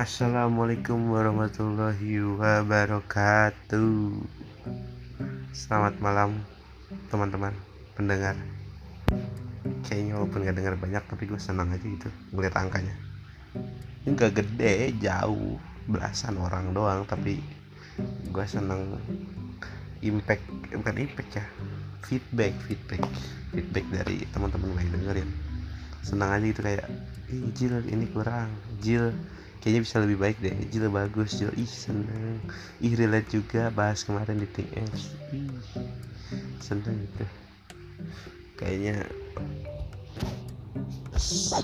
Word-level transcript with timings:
Assalamualaikum 0.00 1.12
warahmatullahi 1.12 2.24
wabarakatuh. 2.40 4.16
Selamat 5.52 5.92
malam 6.00 6.40
teman-teman 7.12 7.52
pendengar. 7.92 8.32
Kayaknya 9.84 10.16
walaupun 10.16 10.48
gak 10.48 10.56
dengar 10.56 10.80
banyak 10.80 11.04
tapi 11.04 11.28
gue 11.28 11.36
senang 11.36 11.68
aja 11.68 11.84
gitu 11.84 12.08
ngeliat 12.32 12.56
angkanya. 12.56 12.96
Ini 14.08 14.16
gak 14.16 14.40
gede 14.40 14.96
jauh 15.04 15.60
belasan 15.84 16.40
orang 16.40 16.72
doang 16.72 17.04
tapi 17.04 17.36
gue 18.24 18.44
seneng 18.48 18.96
impact 20.00 20.48
bukan 20.80 20.96
impact 20.96 21.30
ya 21.36 21.44
feedback 22.08 22.56
feedback 22.64 23.04
feedback 23.52 23.84
dari 23.92 24.24
teman-teman 24.32 24.72
gue 24.72 24.80
yang 24.80 24.92
dengerin. 24.96 25.28
Senang 26.00 26.32
aja 26.32 26.40
gitu 26.48 26.64
kayak 26.64 26.88
Jil 27.52 27.84
ini 27.84 28.08
kurang. 28.08 28.48
Jil 28.80 29.12
kayaknya 29.60 29.80
bisa 29.84 29.96
lebih 30.00 30.18
baik 30.18 30.36
deh. 30.40 30.56
Jil 30.72 30.88
bagus 30.88 31.36
Jil. 31.36 31.52
Ih 31.54 31.68
seneng. 31.68 32.40
Ih 32.80 32.92
relate 32.96 33.28
juga 33.30 33.68
bahas 33.70 34.02
kemarin 34.02 34.40
di 34.40 34.48
TS 34.48 35.14
ih 35.36 35.48
seneng 36.60 36.94
gitu 37.00 37.24
kayaknya 38.60 39.08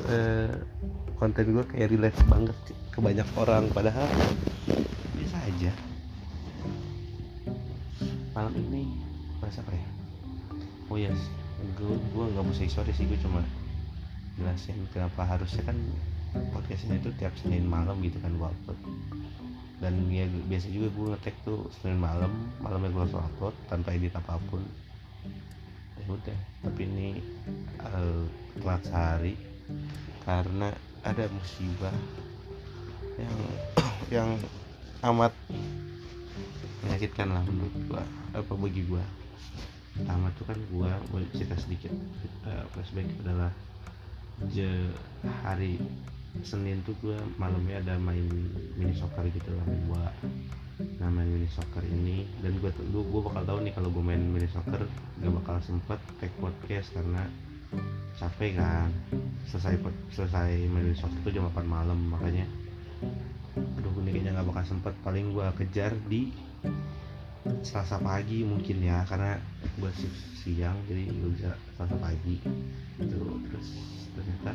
uh, 0.09 0.53
konten 1.21 1.45
gue 1.53 1.65
kayak 1.69 1.93
relate 1.93 2.21
banget 2.25 2.57
ke 2.89 2.99
banyak 3.05 3.29
orang. 3.37 3.69
Padahal 3.77 4.09
bisa 5.17 5.37
aja. 5.45 5.73
Malam 8.33 8.53
ini 8.69 8.97
bahas 9.45 9.61
apa 9.61 9.77
ya? 9.77 9.89
Oh 10.89 10.97
yes 10.97 11.21
gue 11.77 11.93
gue 11.93 12.25
nggak 12.33 12.45
mau 12.45 12.55
say 12.57 12.69
sorry 12.69 12.97
sih. 12.97 13.05
Gue 13.05 13.21
cuma 13.21 13.45
jelasin 14.41 14.77
kenapa 14.93 15.25
harusnya 15.25 15.65
kan 15.69 15.77
podcastnya 16.53 17.01
itu 17.01 17.11
tiap 17.17 17.33
Senin 17.41 17.67
malam 17.67 17.99
gitu 18.05 18.19
kan 18.21 18.33
gue 18.35 18.49
upload. 18.49 18.79
Dan 19.77 20.09
ya 20.09 20.25
biasa 20.49 20.67
juga 20.73 20.89
gue 20.93 21.07
ngetek 21.13 21.37
tuh 21.45 21.69
Senin 21.81 22.01
malam 22.01 22.33
malamnya 22.65 22.91
gue 22.93 23.03
langsung 23.07 23.23
upload 23.23 23.55
tanpa 23.69 23.93
edit 23.93 24.13
apa 24.17 24.41
pun. 24.49 24.63
Ya 26.01 26.05
udah 26.09 26.39
tapi 26.65 26.81
ini 26.87 27.09
uh, 27.83 28.25
telat 28.59 28.83
sehari 28.87 29.35
karena 30.27 30.75
ada 31.07 31.25
musibah 31.31 31.95
yang 33.17 33.37
yang 34.17 34.31
amat 35.07 35.33
menyakitkan 36.87 37.29
lah 37.31 37.43
menurut 37.47 37.75
gua 37.91 38.03
apa 38.35 38.53
bagi 38.55 38.83
gua. 38.87 39.05
Pertama 39.97 40.29
tuh 40.37 40.45
kan 40.47 40.59
gua 40.71 40.91
boleh 41.11 41.29
cerita 41.35 41.57
sedikit 41.59 41.93
uh, 42.47 42.65
flashback 42.75 43.09
adalah 43.25 43.51
je 44.53 44.93
hari 45.43 45.81
Senin 46.43 46.83
tuh 46.85 46.97
gue 47.01 47.17
malamnya 47.41 47.81
ada 47.81 47.95
main 48.01 48.27
mini 48.77 48.95
soccer 48.97 49.25
gitu 49.33 49.51
lah 49.55 49.67
gua 49.89 50.05
nah 51.01 51.09
main 51.09 51.25
mini 51.25 51.49
soccer 51.49 51.81
ini 51.89 52.29
dan 52.45 52.53
gue 52.61 52.69
tuh 52.77 52.85
gue 52.85 53.23
bakal 53.25 53.43
tahu 53.49 53.59
nih 53.65 53.73
kalau 53.73 53.89
gue 53.89 54.05
main 54.05 54.21
mini 54.21 54.49
soccer 54.53 54.85
gak 55.25 55.33
bakal 55.41 55.57
sempet 55.65 55.97
take 56.21 56.37
podcast 56.37 56.93
karena 56.93 57.25
capek 58.17 58.57
kan. 58.57 58.89
Selesai 59.47 59.79
selesai 60.11 60.51
main 60.69 60.91
mini 60.91 60.97
soccer 60.99 61.21
tuh 61.23 61.33
jam 61.33 61.47
8 61.53 61.63
malam 61.65 61.99
makanya 62.11 62.45
aduh 63.57 63.93
ini 64.05 64.11
kayaknya 64.13 64.37
gak 64.43 64.49
bakal 64.51 64.65
sempet. 64.67 64.93
Paling 65.01 65.33
gue 65.33 65.47
kejar 65.65 65.93
di 66.11 66.33
selasa 67.63 68.03
pagi 68.03 68.43
mungkin 68.43 68.83
ya 68.83 69.07
karena 69.07 69.39
gue 69.79 69.91
shift 69.95 70.19
siang 70.43 70.77
jadi 70.91 71.09
gue 71.09 71.31
bisa 71.37 71.51
selasa 71.79 71.97
pagi. 72.01 72.37
Gitu 72.99 73.21
terus 73.49 73.69
ternyata 74.17 74.51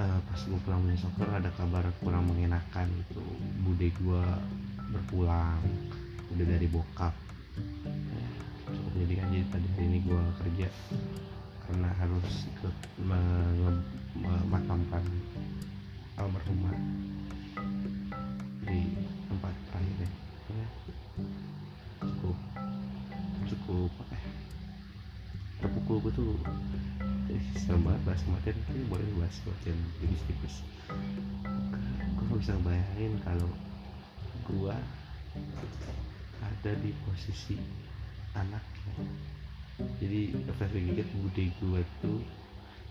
uh, 0.00 0.18
pas 0.24 0.40
gue 0.40 0.60
pulang 0.64 0.80
dari 0.88 0.96
soccer 0.96 1.28
ada 1.28 1.52
kabar 1.54 1.84
kurang 2.00 2.32
mengenakan 2.32 2.88
gitu. 3.04 3.20
Bude 3.60 3.92
gue 3.92 4.24
berpulang 4.90 5.60
udah 6.32 6.46
dari 6.46 6.66
bokap. 6.70 7.14
Ya, 7.90 8.28
cukup 8.96 9.14
kan 9.20 9.26
jadi 9.28 9.44
tadi 9.52 9.66
hari 9.76 9.86
ini 9.92 9.98
gue 10.06 10.22
kerja 10.40 10.68
karena 11.68 11.88
harus 12.00 12.48
ikut 12.50 12.76
memakamkan 13.04 15.04
almarhumah 16.18 16.74
di 18.66 18.80
tempat 19.30 19.54
terakhir 19.70 20.10
ya, 20.50 20.66
cukup 22.02 22.36
cukup 23.50 23.90
ya 24.10 24.20
terpukul 25.60 25.96
gue 26.08 26.12
tuh 26.16 26.32
serem 27.58 27.82
banget 27.86 28.02
bahas 28.06 28.20
kematian. 28.24 28.56
Ini 28.70 28.84
boleh 28.88 29.06
bahas 29.18 29.36
kematian 29.44 29.78
tipis-tipis 30.00 30.54
gue 32.20 32.24
gak 32.26 32.40
bisa 32.46 32.54
bayangin 32.62 33.14
kalau 33.26 33.50
gue 34.46 34.76
ada 36.42 36.72
di 36.82 36.90
posisi 37.06 37.58
anaknya 38.34 38.94
jadi 39.98 40.34
flashback 40.58 40.84
dikit 40.94 41.08
bude 41.18 41.44
gue 41.50 41.80
tuh 42.02 42.20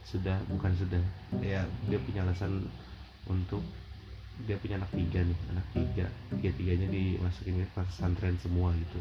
sudah 0.08 0.40
bukan 0.50 0.74
sudah 0.76 1.04
ya 1.44 1.64
dia 1.88 2.00
punya 2.02 2.26
alasan 2.26 2.66
untuk 3.28 3.62
dia 4.48 4.56
punya 4.60 4.80
anak 4.80 4.92
tiga 4.96 5.24
nih 5.24 5.40
anak 5.52 5.68
tiga 5.76 6.06
tiga 6.40 6.50
tiganya 6.56 6.88
dimasukin 6.88 7.62
ke 7.62 7.68
pesantren 7.76 8.36
semua 8.40 8.72
gitu 8.76 9.00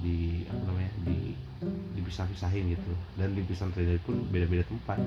di 0.00 0.44
apa 0.48 0.62
namanya 0.66 0.92
di 1.04 1.34
dipisah-pisahin 1.98 2.72
gitu. 2.72 2.92
Dan 3.14 3.36
di 3.36 3.42
pesantren 3.44 3.86
itu 3.86 4.02
pun 4.02 4.24
beda-beda 4.32 4.64
tempat. 4.66 4.98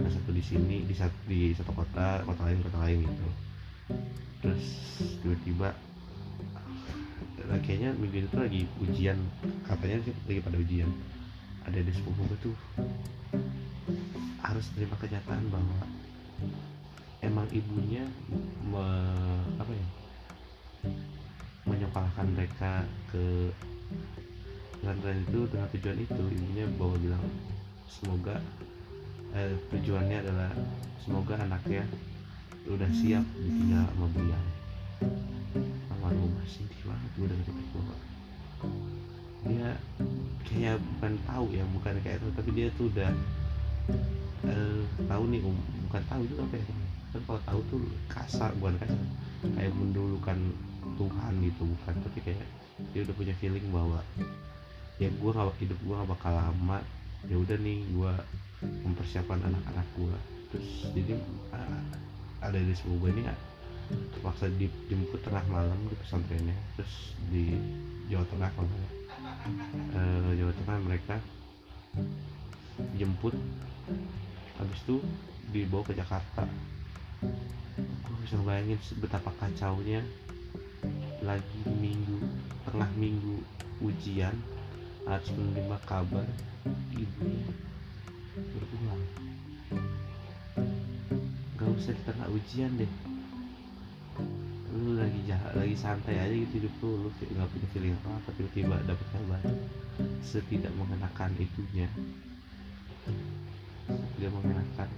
Yang 0.00 0.18
satu 0.18 0.30
di 0.32 0.42
sini 0.42 0.76
di 0.88 0.94
satu 0.96 1.18
di 1.28 1.52
satu 1.54 1.72
kota 1.76 2.22
kota 2.24 2.42
lain 2.48 2.60
kota 2.64 2.78
lain 2.82 2.98
gitu. 3.04 3.26
Terus 4.42 4.64
tiba-tiba 5.22 5.68
kayaknya 7.64 7.96
minggu 7.96 8.28
itu 8.28 8.36
lagi 8.36 8.62
ujian. 8.80 9.18
Katanya 9.64 10.00
sih 10.04 10.14
lagi 10.26 10.40
pada 10.40 10.56
ujian. 10.56 10.90
Ada 11.68 11.84
di 11.84 11.92
sepupu 11.92 12.24
gue 12.32 12.38
tuh 12.40 12.56
harus 14.40 14.64
terima 14.72 14.96
kenyataan 14.96 15.44
bahwa 15.52 15.80
emang 17.20 17.44
ibunya 17.52 18.06
me, 18.64 18.86
apa 19.60 19.72
ya 19.74 19.86
menyekolahkan 21.68 22.26
mereka 22.32 22.88
ke 23.12 23.52
pesantren 24.78 25.18
itu 25.26 25.40
dengan 25.50 25.68
tujuan 25.74 25.98
itu 26.00 26.22
ibunya 26.32 26.64
bawa 26.78 26.94
bilang 26.98 27.24
semoga 27.90 28.36
eh, 29.34 29.54
tujuannya 29.74 30.18
adalah 30.22 30.50
semoga 31.02 31.34
anaknya 31.40 31.84
udah 32.68 32.90
siap 32.92 33.24
ditinggal 33.40 33.84
sama 33.96 34.06
beliau 34.12 34.44
almarhumah 35.96 36.44
sedih 36.44 36.82
banget 36.84 37.10
gue 37.16 37.26
cerita 37.32 37.62
gue 37.72 37.96
dia 39.48 39.70
kayak 40.44 40.76
bukan 40.76 41.12
tahu 41.24 41.44
ya 41.54 41.64
bukan 41.72 41.94
kayak 42.04 42.18
itu 42.20 42.28
tapi 42.36 42.50
dia 42.52 42.68
tuh 42.76 42.86
udah 42.92 43.10
eh, 44.48 44.80
tahu 45.08 45.22
nih 45.32 45.40
um, 45.44 45.56
bukan 45.88 46.02
tahu 46.08 46.20
itu 46.28 46.34
apa 46.36 46.54
ya. 46.56 46.64
Kan 47.08 47.20
kalau 47.24 47.40
tahu 47.48 47.60
tuh 47.72 47.80
kasar 48.12 48.50
bukan 48.60 48.76
kasar. 48.80 49.00
Kayak 49.54 49.72
mendulukan 49.78 50.38
Tuhan 50.98 51.32
gitu 51.46 51.62
bukan 51.62 51.94
tapi 52.02 52.18
kayak 52.26 52.46
dia 52.94 53.00
udah 53.06 53.14
punya 53.14 53.34
feeling 53.38 53.66
bahwa 53.70 54.00
ya 54.98 55.10
gue 55.10 55.30
gak 55.30 55.58
hidup 55.62 55.78
gue 55.78 55.94
gak 55.94 56.10
bakal 56.10 56.32
lama 56.34 56.78
ya 57.26 57.36
udah 57.38 57.56
nih 57.58 57.82
gue 57.90 58.12
mempersiapkan 58.86 59.38
anak-anak 59.42 59.86
gue 59.94 60.16
terus 60.50 60.70
jadi 60.94 61.12
uh, 61.54 61.82
ada 62.42 62.58
di 62.58 62.74
sebuah 62.74 62.96
gue 63.02 63.10
ini 63.18 63.22
uh, 63.26 63.38
terpaksa 64.14 64.50
dijemput 64.58 65.20
tengah 65.22 65.44
malam 65.50 65.78
di 65.86 65.94
pesantrennya 65.98 66.56
terus 66.78 67.14
di 67.30 67.54
Jawa 68.08 68.24
Tengah 68.30 68.50
kalau 68.56 68.70
uh, 69.94 70.30
Jawa 70.34 70.52
Tengah 70.64 70.76
mereka 70.82 71.16
jemput 72.94 73.34
habis 74.58 74.80
itu 74.86 74.96
dibawa 75.54 75.82
ke 75.86 75.94
Jakarta. 75.96 76.44
Gue 77.78 78.16
bisa 78.26 78.36
bayangin 78.42 78.78
betapa 79.00 79.30
kacaunya 79.38 80.02
lagi 81.22 81.60
minggu 81.66 82.18
tengah 82.68 82.90
minggu 83.00 83.40
ujian 83.80 84.36
harus 85.08 85.28
menerima 85.32 85.78
kabar 85.88 86.28
ibunya 86.92 87.48
berpulang 88.38 89.02
gak 91.58 91.70
usah 91.74 91.90
di 91.90 92.02
tengah 92.06 92.28
ujian 92.30 92.70
deh. 92.78 92.92
Lu 94.78 94.94
lagi 94.94 95.20
jahat 95.26 95.58
lagi 95.58 95.74
santai 95.74 96.22
aja 96.22 96.30
gitu 96.30 96.62
hidup 96.62 96.74
lu. 96.86 96.88
Lu 97.02 97.10
nggak 97.10 97.50
punya 97.50 97.66
feeling 97.74 97.94
apa 97.98 98.08
apa 98.14 98.30
tiba-tiba 98.38 98.76
dapet 98.86 99.06
kabar 99.10 99.42
setidak 100.22 100.70
mengenakan 100.78 101.34
itunya. 101.34 101.90
Tidak 103.90 104.30
mengenakan 104.30 104.88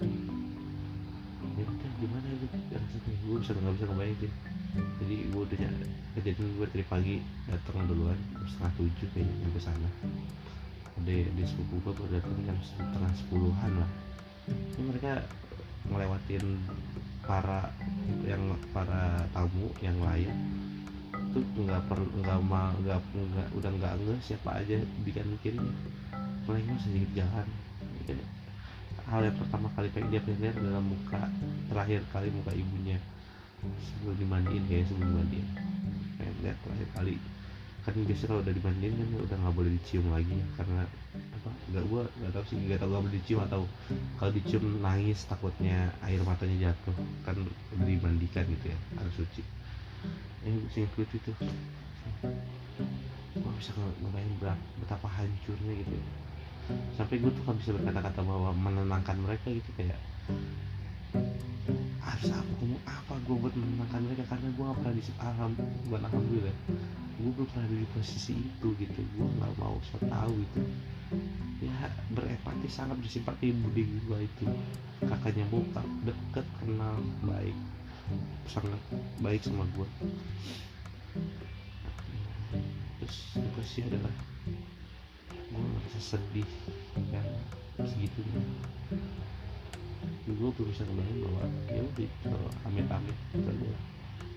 ya 1.56 1.64
udah 1.64 1.90
gimana 2.00 2.26
itu? 2.32 2.46
Rasanya 2.72 3.12
gue 3.24 3.36
bisa 3.40 3.52
nggak 3.56 3.74
bisa 3.76 3.84
ngebayangin 3.88 4.32
jadi 4.70 5.16
gue 5.34 5.42
udah 5.42 5.58
kejadian 6.14 6.48
gue 6.54 6.66
dari 6.70 6.84
pagi 6.86 7.14
datang 7.50 7.90
duluan 7.90 8.18
setengah 8.46 8.72
tujuh 8.78 9.08
kayaknya 9.10 9.34
sampai 9.42 9.62
sana. 9.62 9.90
Ada 11.00 11.12
di 11.34 11.42
sepupu 11.42 11.74
gue 11.82 11.92
baru 11.96 12.10
datang 12.14 12.38
jam 12.46 12.58
setengah 12.62 13.12
sepuluhan 13.18 13.72
lah. 13.82 13.90
Ini 14.46 14.82
mereka 14.86 15.12
ngelewatin 15.90 16.44
para 17.26 17.72
yang 18.22 18.42
para 18.70 19.26
tamu 19.34 19.74
yang 19.82 19.98
lain. 19.98 20.30
Tuh 21.34 21.42
nggak 21.66 21.82
perlu 21.90 22.06
nggak 22.22 22.40
mau 22.46 22.70
nggak 22.86 23.00
nggak 23.10 23.48
udah 23.58 23.70
nggak 23.74 23.94
nge 24.06 24.16
siapa 24.22 24.62
aja 24.62 24.78
bikin 25.02 25.26
bikin 25.38 25.54
nggak 26.46 26.82
sedikit 26.82 27.22
jalan 27.22 27.46
Gitu. 28.10 28.39
Hal 29.10 29.26
yang 29.26 29.34
pertama 29.34 29.66
kali 29.74 29.90
pengen 29.90 30.14
dia 30.14 30.22
pengen 30.22 30.38
lihat 30.46 30.56
adalah 30.62 30.82
muka 30.86 31.20
terakhir 31.66 32.00
kali 32.14 32.30
muka 32.30 32.54
ibunya. 32.54 32.98
Sebelum 33.60 34.16
dimandiin 34.16 34.62
kayak 34.70 34.86
sebelum 34.86 35.10
dimandiin. 35.10 35.46
Pengen 36.16 36.36
lihat 36.46 36.56
terakhir 36.62 36.88
kali. 36.94 37.14
Kan 37.82 37.94
biasanya 38.06 38.28
kalau 38.30 38.40
udah 38.46 38.54
dimandiin 38.54 38.94
kan 38.94 39.08
udah 39.26 39.36
nggak 39.42 39.54
boleh 39.56 39.70
dicium 39.74 40.06
lagi 40.14 40.34
ya 40.36 40.46
karena 40.62 40.82
apa 41.10 41.50
nggak 41.74 41.84
gua 41.90 42.02
nggak 42.22 42.32
tahu 42.36 42.44
sih 42.46 42.56
nggak 42.60 42.78
tahu 42.78 42.88
nggak 42.92 43.02
boleh 43.02 43.16
dicium 43.18 43.40
atau 43.42 43.60
kalau 44.20 44.30
dicium 44.36 44.64
nangis 44.78 45.18
takutnya 45.26 45.76
air 46.06 46.22
matanya 46.22 46.70
jatuh. 46.70 46.96
Kan 47.26 47.34
udah 47.42 47.86
dimandikan 47.86 48.46
gitu 48.46 48.70
ya 48.70 48.78
harus 48.94 49.14
suci. 49.18 49.42
Ini 50.46 50.56
sing 50.70 50.86
lucu 50.94 51.18
itu 51.18 51.32
gua 53.42 53.52
bisa 53.58 53.74
nge- 53.74 53.98
ngebayangin 54.06 54.36
berapa 54.38 54.62
betapa 54.78 55.08
hancurnya 55.10 55.72
gitu 55.82 55.94
ya. 55.98 56.06
Sampai 56.94 57.16
gue 57.18 57.30
tuh 57.32 57.42
gak 57.46 57.58
bisa 57.62 57.70
berkata-kata 57.76 58.20
bahwa 58.22 58.50
menenangkan 58.54 59.16
mereka 59.20 59.46
gitu 59.50 59.70
kayak 59.78 59.98
harus 62.00 62.28
gue 62.30 62.66
mau 62.68 62.80
apa 62.84 63.14
gue 63.24 63.36
buat 63.36 63.54
menenangkan 63.56 64.00
mereka? 64.04 64.22
Karena 64.28 64.48
gue 64.52 64.64
gak 64.64 64.78
pernah 64.82 64.94
di 64.94 65.02
alham 65.18 65.52
bukan 65.88 66.02
alhamdulillah 66.06 66.56
gue 67.20 67.30
belum 67.36 67.48
pernah 67.52 67.68
di 67.68 67.88
posisi 67.92 68.32
itu 68.32 68.68
gitu. 68.80 69.00
Gue 69.16 69.26
nggak 69.28 69.52
mau 69.60 69.76
so 69.84 70.00
tau 70.08 70.32
gitu. 70.32 70.60
Ya 71.60 71.92
berempati 72.16 72.68
sangat 72.72 72.96
bersimpati 72.96 73.52
budi 73.52 73.84
gue 73.84 74.18
itu. 74.24 74.46
Kakaknya 75.04 75.44
bokap 75.52 75.84
deket 76.08 76.46
kenal 76.60 76.96
baik 77.24 77.56
sangat 78.50 78.80
baik 79.22 79.42
sama 79.46 79.64
gue 79.78 79.88
terus 82.98 83.16
terus 83.38 83.68
sih 83.70 83.82
adalah 83.86 84.10
gue 85.50 85.62
ngerasa 85.62 86.00
sedih 86.00 86.50
kan? 87.10 87.26
Segitunya 87.84 88.40
gue 90.40 90.66
bisa 90.72 90.88
ngebayangin 90.88 91.20
bahwa 91.26 91.44
ya 91.68 91.82
udah 91.84 92.10
kalau 92.24 92.48
amit-amit 92.64 93.16
gue 93.36 93.74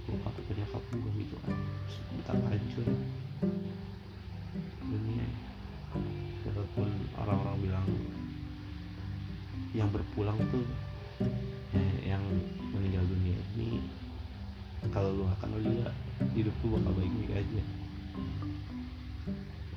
bokap 0.03 0.35
atau 0.35 0.53
nyokap 0.55 0.83
gue 0.91 1.11
gitu 1.23 1.35
kan 1.47 1.57
betapa 2.19 2.45
hancur 2.51 2.87
dunia 4.83 5.27
walaupun 6.43 6.87
orang-orang 7.15 7.57
bilang 7.63 7.87
yang 9.71 9.87
berpulang 9.95 10.35
tuh 10.51 10.67
eh, 11.71 11.97
yang 12.03 12.23
meninggal 12.75 13.07
dunia 13.07 13.37
ini 13.55 13.79
kalau 14.91 15.15
lu 15.15 15.23
akan 15.39 15.55
lu 15.55 15.71
juga 15.71 15.87
hidup 16.35 16.55
lu 16.67 16.67
bakal 16.75 16.91
baik-baik 16.99 17.31
aja 17.47 17.63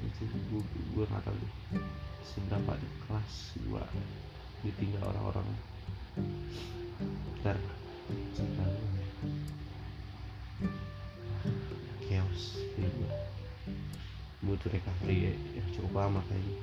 itu 0.05 0.25
gue 0.29 0.63
gue 0.93 1.05
nggak 1.09 1.25
tahu 1.25 1.39
seberapa 2.27 2.73
kelas 3.07 3.35
gue 3.57 3.83
ditinggal 4.67 5.03
orang-orang. 5.09 5.47
Ntar 7.41 7.57
chaos 12.07 12.43
kayak 12.77 12.91
gue 12.93 13.11
butuh 14.47 14.71
recovery 14.71 15.17
ya, 15.31 15.33
yang 15.59 15.69
cukup 15.75 15.93
lama 16.07 16.21
kayaknya. 16.31 16.57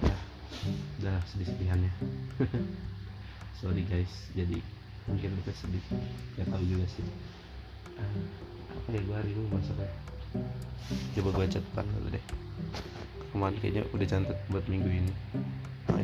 Ya 0.00 0.14
udah 1.00 1.16
sedih-sedihannya 1.32 1.92
sorry 3.60 3.84
guys 3.88 4.12
jadi 4.36 4.60
mungkin 5.08 5.32
kita 5.42 5.52
sedih. 5.56 5.84
Gak 6.36 6.48
tahu 6.48 6.64
juga 6.68 6.86
sih. 6.92 7.06
Eh, 7.96 8.16
apa 8.70 8.88
ya 8.92 9.00
gue 9.00 9.16
hari 9.16 9.30
ini 9.32 9.40
mau 9.48 9.58
masak 9.58 9.80
ya 9.80 9.90
coba 11.16 11.28
gue 11.36 11.46
catatan 11.52 11.86
dulu 11.96 12.08
deh. 12.14 12.24
Kemarin 13.30 13.56
kayaknya 13.62 13.82
udah 13.94 14.06
cantik 14.06 14.38
buat 14.50 14.64
minggu 14.66 14.90
ini. 14.90 15.12
Nah, 15.90 16.02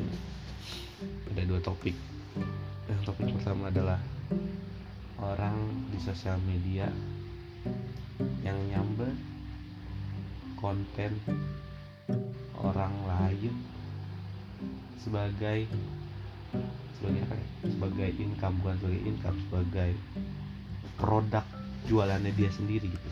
ada 1.35 1.43
dua 1.47 1.61
topik. 1.63 1.97
Yang 2.87 3.01
topik 3.07 3.29
pertama 3.35 3.69
adalah 3.69 3.99
orang 5.19 5.57
di 5.91 5.99
sosial 5.99 6.39
media 6.45 6.87
yang 8.47 8.59
nyamber 8.71 9.11
konten 10.61 11.19
orang 12.57 12.95
lain 13.05 13.53
sebagai 15.03 15.69
sebagai 16.99 17.21
apa 17.27 17.35
ya? 17.37 17.47
sebagai 17.71 18.11
income 18.17 18.57
bukan 18.63 18.77
sebagai 18.81 19.03
income 19.05 19.39
sebagai 19.47 19.91
produk 20.97 21.45
jualannya 21.87 22.33
dia 22.35 22.51
sendiri 22.51 22.89
gitu 22.91 23.11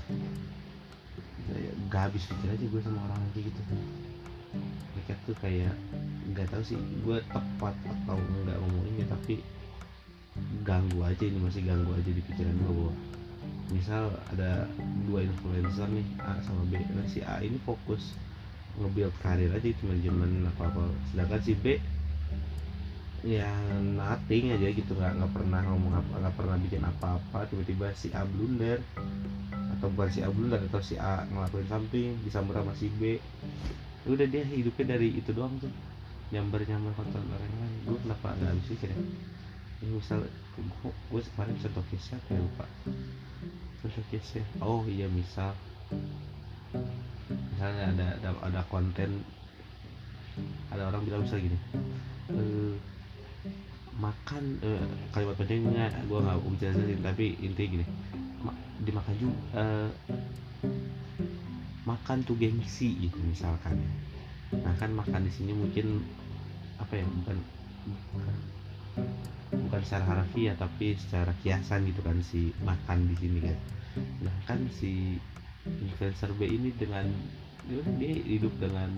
ya, 1.52 1.72
gak 1.92 2.02
habis 2.08 2.24
pikir 2.24 2.48
aja 2.48 2.64
gue 2.64 2.80
sama 2.80 3.00
orang 3.10 3.20
kayak 3.36 3.52
gitu. 3.52 3.60
Mereka 4.96 5.12
tuh 5.28 5.36
kayak 5.42 5.74
nggak 6.32 6.48
tahu 6.48 6.62
sih 6.64 6.78
gue 7.04 7.18
tepat 7.28 7.74
atau 7.84 8.16
enggak 8.16 8.56
ngomonginnya 8.56 9.06
tapi 9.12 9.44
ganggu 10.64 10.98
aja 11.04 11.24
ini 11.28 11.38
masih 11.38 11.62
ganggu 11.62 11.92
aja 11.92 12.10
di 12.10 12.22
pikiran 12.24 12.54
gue 12.64 12.72
bahwa 12.72 12.92
misal 13.70 14.04
ada 14.32 14.66
dua 15.04 15.24
influencer 15.24 15.88
nih 15.88 16.06
A 16.24 16.40
sama 16.42 16.64
B. 16.68 16.80
Nah 16.80 17.06
si 17.06 17.20
A 17.20 17.40
ini 17.44 17.60
fokus 17.62 18.16
nge-build 18.74 19.14
karir 19.22 19.50
aja 19.54 19.68
itu 19.70 19.82
manajemen 19.86 20.50
apa 20.50 20.66
apa 20.66 20.82
sedangkan 21.12 21.40
si 21.46 21.54
B 21.54 21.78
ya 23.24 23.48
nothing 23.80 24.52
aja 24.52 24.68
gitu 24.68 24.92
nggak 24.92 25.16
nggak 25.16 25.32
pernah 25.32 25.64
ngomong 25.64 25.96
apa 25.96 26.12
nggak 26.20 26.36
pernah 26.36 26.56
bikin 26.60 26.84
apa-apa 26.84 27.48
tiba-tiba 27.48 27.88
si 27.96 28.12
A 28.12 28.20
blunder 28.28 28.84
atau 29.80 29.88
bukan 29.88 30.10
si 30.12 30.20
A 30.20 30.28
blunder 30.28 30.60
atau 30.68 30.80
si 30.84 31.00
A 31.00 31.24
ngelakuin 31.32 31.68
something 31.72 32.20
disamber 32.20 32.60
sama 32.60 32.76
si 32.76 32.92
B. 33.00 33.16
Ya 34.04 34.08
udah 34.12 34.28
dia 34.28 34.44
hidupnya 34.44 35.00
dari 35.00 35.16
itu 35.16 35.32
doang 35.32 35.56
tuh 35.56 35.72
nyamber 36.36 36.68
nyamber 36.68 36.92
konten 36.92 37.24
orang 37.24 37.52
lain. 37.56 37.74
Gue 37.88 37.98
kenapa 38.04 38.36
nggak 38.36 38.50
habis 38.52 38.66
pikir 38.76 38.88
ya? 38.92 38.98
Ini 39.80 39.92
misal 39.96 40.20
gue, 41.10 41.20
kemarin 41.32 41.56
contoh 41.56 41.84
case 41.88 42.12
apa 42.12 42.28
ya 42.28 42.40
lupa. 42.44 42.66
Contoh 43.80 44.04
case 44.12 44.40
oh 44.60 44.84
iya 44.84 45.08
misal. 45.08 45.56
Misalnya 47.56 47.84
ada 47.88 48.06
ada, 48.20 48.28
ada 48.44 48.60
konten 48.68 49.24
ada 50.68 50.92
orang 50.92 51.06
bilang 51.06 51.22
misal 51.22 51.38
gini 51.38 51.54
eh, 52.34 52.74
makan. 53.98 54.42
Eh, 54.62 54.86
kalimat 55.14 55.36
pentingnya 55.38 55.90
gue 56.06 56.18
nggak 56.18 56.38
mau 56.38 56.54
jelasin 56.58 57.00
tapi 57.02 57.38
intinya 57.42 57.68
gini. 57.80 57.86
Ma- 58.44 58.60
dimakan 58.82 59.14
juga 59.16 59.38
eh, 59.56 59.90
makan 61.84 62.18
tuh 62.24 62.36
gengsi 62.36 63.08
gitu 63.08 63.18
misalkan. 63.22 63.76
Nah 64.54 64.74
kan 64.80 64.90
makan 64.92 65.26
di 65.28 65.32
sini 65.32 65.52
mungkin 65.52 66.00
apa 66.80 66.98
ya 66.98 67.06
bukan 67.06 67.38
bukan, 67.84 68.36
bukan 69.68 69.80
secara 69.84 70.04
harfiah 70.04 70.56
tapi 70.58 70.96
secara 70.98 71.30
kiasan 71.44 71.86
gitu 71.86 72.00
kan 72.02 72.18
si 72.24 72.50
makan 72.64 73.08
di 73.12 73.16
sini 73.20 73.38
kan. 73.44 73.58
Nah 74.24 74.36
kan 74.48 74.58
si 74.72 75.20
influencer 75.64 76.28
B 76.36 76.44
ini 76.48 76.72
dengan 76.76 77.08
dia 77.96 78.12
hidup 78.12 78.52
dengan 78.60 78.90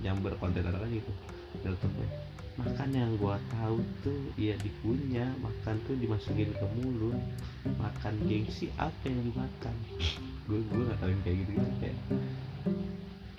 nyamber 0.00 0.32
konten 0.40 0.64
orang 0.64 0.88
gitu 0.88 1.12
Datang, 1.60 1.92
makan 2.60 2.90
yang 2.92 3.12
gua 3.16 3.40
tahu 3.48 3.80
tuh 4.04 4.20
ya 4.36 4.52
dikunyah 4.60 5.32
makan 5.40 5.80
tuh 5.88 5.96
dimasukin 5.96 6.52
ke 6.52 6.66
mulut. 6.76 7.16
Makan 7.80 8.14
gengsi 8.28 8.68
apa 8.76 9.08
yang 9.08 9.24
dimakan? 9.32 9.74
Gue 10.44 10.60
gue 10.68 10.84
tahu 11.00 11.08
yang 11.08 11.22
kayak 11.24 11.36
gitu 11.44 11.50
gitu 11.56 11.72
kayak 11.80 11.96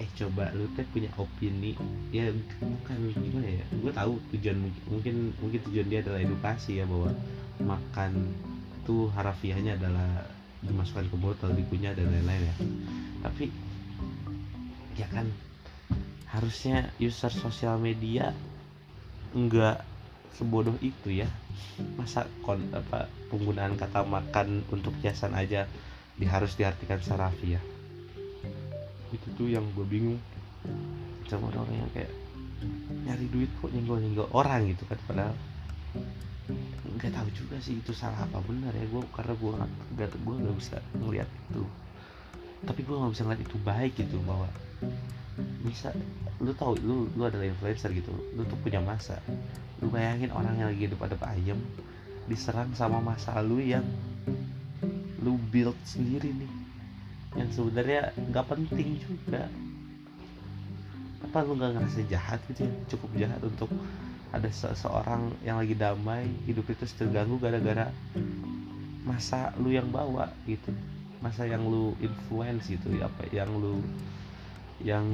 eh 0.01 0.09
coba 0.17 0.49
lu 0.57 0.65
teh 0.73 0.85
punya 0.89 1.09
opini. 1.21 1.77
Ya 2.09 2.33
bukan 2.57 2.97
gimana 3.13 3.49
ya? 3.61 3.65
Gue 3.77 3.93
tahu 3.93 4.17
tujuan 4.33 4.57
mungkin 4.89 5.37
mungkin 5.37 5.59
tujuan 5.69 5.87
dia 5.89 5.99
adalah 6.01 6.19
edukasi 6.21 6.81
ya 6.81 6.85
bahwa 6.89 7.13
makan 7.61 8.33
tuh 8.89 9.13
harafiahnya 9.13 9.77
adalah 9.77 10.25
dimasukkan 10.65 11.09
ke 11.09 11.17
botol 11.21 11.53
dikunyah 11.53 11.93
dan 11.93 12.09
lain-lain 12.09 12.49
ya. 12.49 12.55
Tapi 13.21 13.45
ya 14.97 15.07
kan 15.13 15.29
harusnya 16.31 16.89
user 16.97 17.29
sosial 17.29 17.75
media 17.77 18.31
enggak 19.35 19.83
sebodoh 20.35 20.75
itu 20.83 21.23
ya. 21.23 21.29
Masa 21.97 22.27
kon 22.45 22.61
apa 22.71 23.11
penggunaan 23.31 23.75
kata 23.79 24.03
makan 24.05 24.63
untuk 24.71 24.93
kiasan 25.01 25.33
aja 25.33 25.65
di, 26.15 26.25
harus 26.27 26.53
diartikan 26.59 27.01
secara 27.01 27.31
ya 27.41 27.61
itu 29.11 29.27
tuh 29.35 29.47
yang 29.51 29.63
gue 29.75 29.85
bingung. 29.85 30.19
Sama 31.27 31.51
orang-orang 31.51 31.83
yang 31.83 31.91
kayak 31.95 32.11
nyari 33.07 33.27
duit 33.31 33.49
kok 33.59 33.71
nyenggol 33.71 33.99
nyenggol 33.99 34.27
orang 34.35 34.67
gitu 34.71 34.83
kan 34.85 34.99
padahal 35.07 35.35
nggak 36.99 37.11
tahu 37.17 37.29
juga 37.33 37.55
sih 37.63 37.79
itu 37.79 37.91
salah 37.95 38.27
apa 38.27 38.39
benar 38.43 38.71
ya. 38.75 38.85
Gue 38.87 39.03
karena 39.15 39.33
gue 39.35 39.51
nggak 39.95 40.11
gue 40.15 40.35
nggak 40.47 40.57
bisa 40.59 40.77
ngeliat 40.99 41.29
itu. 41.51 41.63
Tapi 42.67 42.79
gue 42.83 42.95
nggak 42.95 43.13
bisa 43.15 43.23
ngeliat 43.27 43.43
itu 43.43 43.57
baik 43.63 43.93
gitu 43.99 44.17
bahwa 44.23 44.47
bisa 45.63 45.93
lu 46.41 46.51
tahu 46.57 46.75
lu 46.81 47.07
lu 47.13 47.23
adalah 47.23 47.45
influencer 47.45 47.93
gitu 47.93 48.11
lu 48.35 48.43
tuh 48.49 48.57
punya 48.59 48.81
masa. 48.81 49.21
Lu 49.81 49.89
bayangin 49.89 50.29
orang 50.33 50.57
yang 50.57 50.67
lagi 50.69 50.89
hidup 50.89 51.01
ada 51.05 51.17
ayam 51.31 51.57
diserang 52.29 52.69
sama 52.77 53.01
masa 53.01 53.37
lalu 53.41 53.73
yang 53.73 53.85
lu 55.21 55.37
build 55.53 55.77
sendiri 55.85 56.33
nih. 56.33 56.51
Yang 57.37 57.49
sebenarnya 57.61 58.01
nggak 58.17 58.45
penting 58.49 58.99
juga. 58.99 59.47
Apa 61.21 61.45
lu 61.45 61.55
nggak 61.55 61.77
ngerasa 61.77 62.01
jahat 62.09 62.39
gitu 62.51 62.65
ya? 62.65 62.73
Cukup 62.91 63.09
jahat 63.15 63.41
untuk 63.45 63.69
ada 64.31 64.47
seseorang 64.47 65.31
yang 65.43 65.59
lagi 65.59 65.75
damai 65.75 66.23
hidup 66.47 66.65
itu 66.71 66.87
terganggu 66.95 67.35
gara-gara 67.37 67.91
masa 69.03 69.53
lu 69.61 69.71
yang 69.71 69.87
bawa 69.91 70.31
gitu. 70.49 70.73
Masa 71.21 71.45
yang 71.45 71.61
lu 71.61 71.93
influence 72.01 72.65
gitu 72.65 72.97
ya 72.97 73.05
apa 73.05 73.29
yang 73.29 73.49
lu 73.61 73.77
yang 74.81 75.05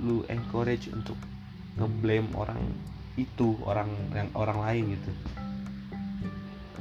lu 0.00 0.22
encourage 0.28 0.92
untuk 0.92 1.16
ngeblame 1.74 2.30
orang 2.36 2.60
itu 3.14 3.58
orang 3.64 3.90
yang 4.14 4.30
orang 4.34 4.58
lain 4.60 4.84
gitu. 4.98 5.10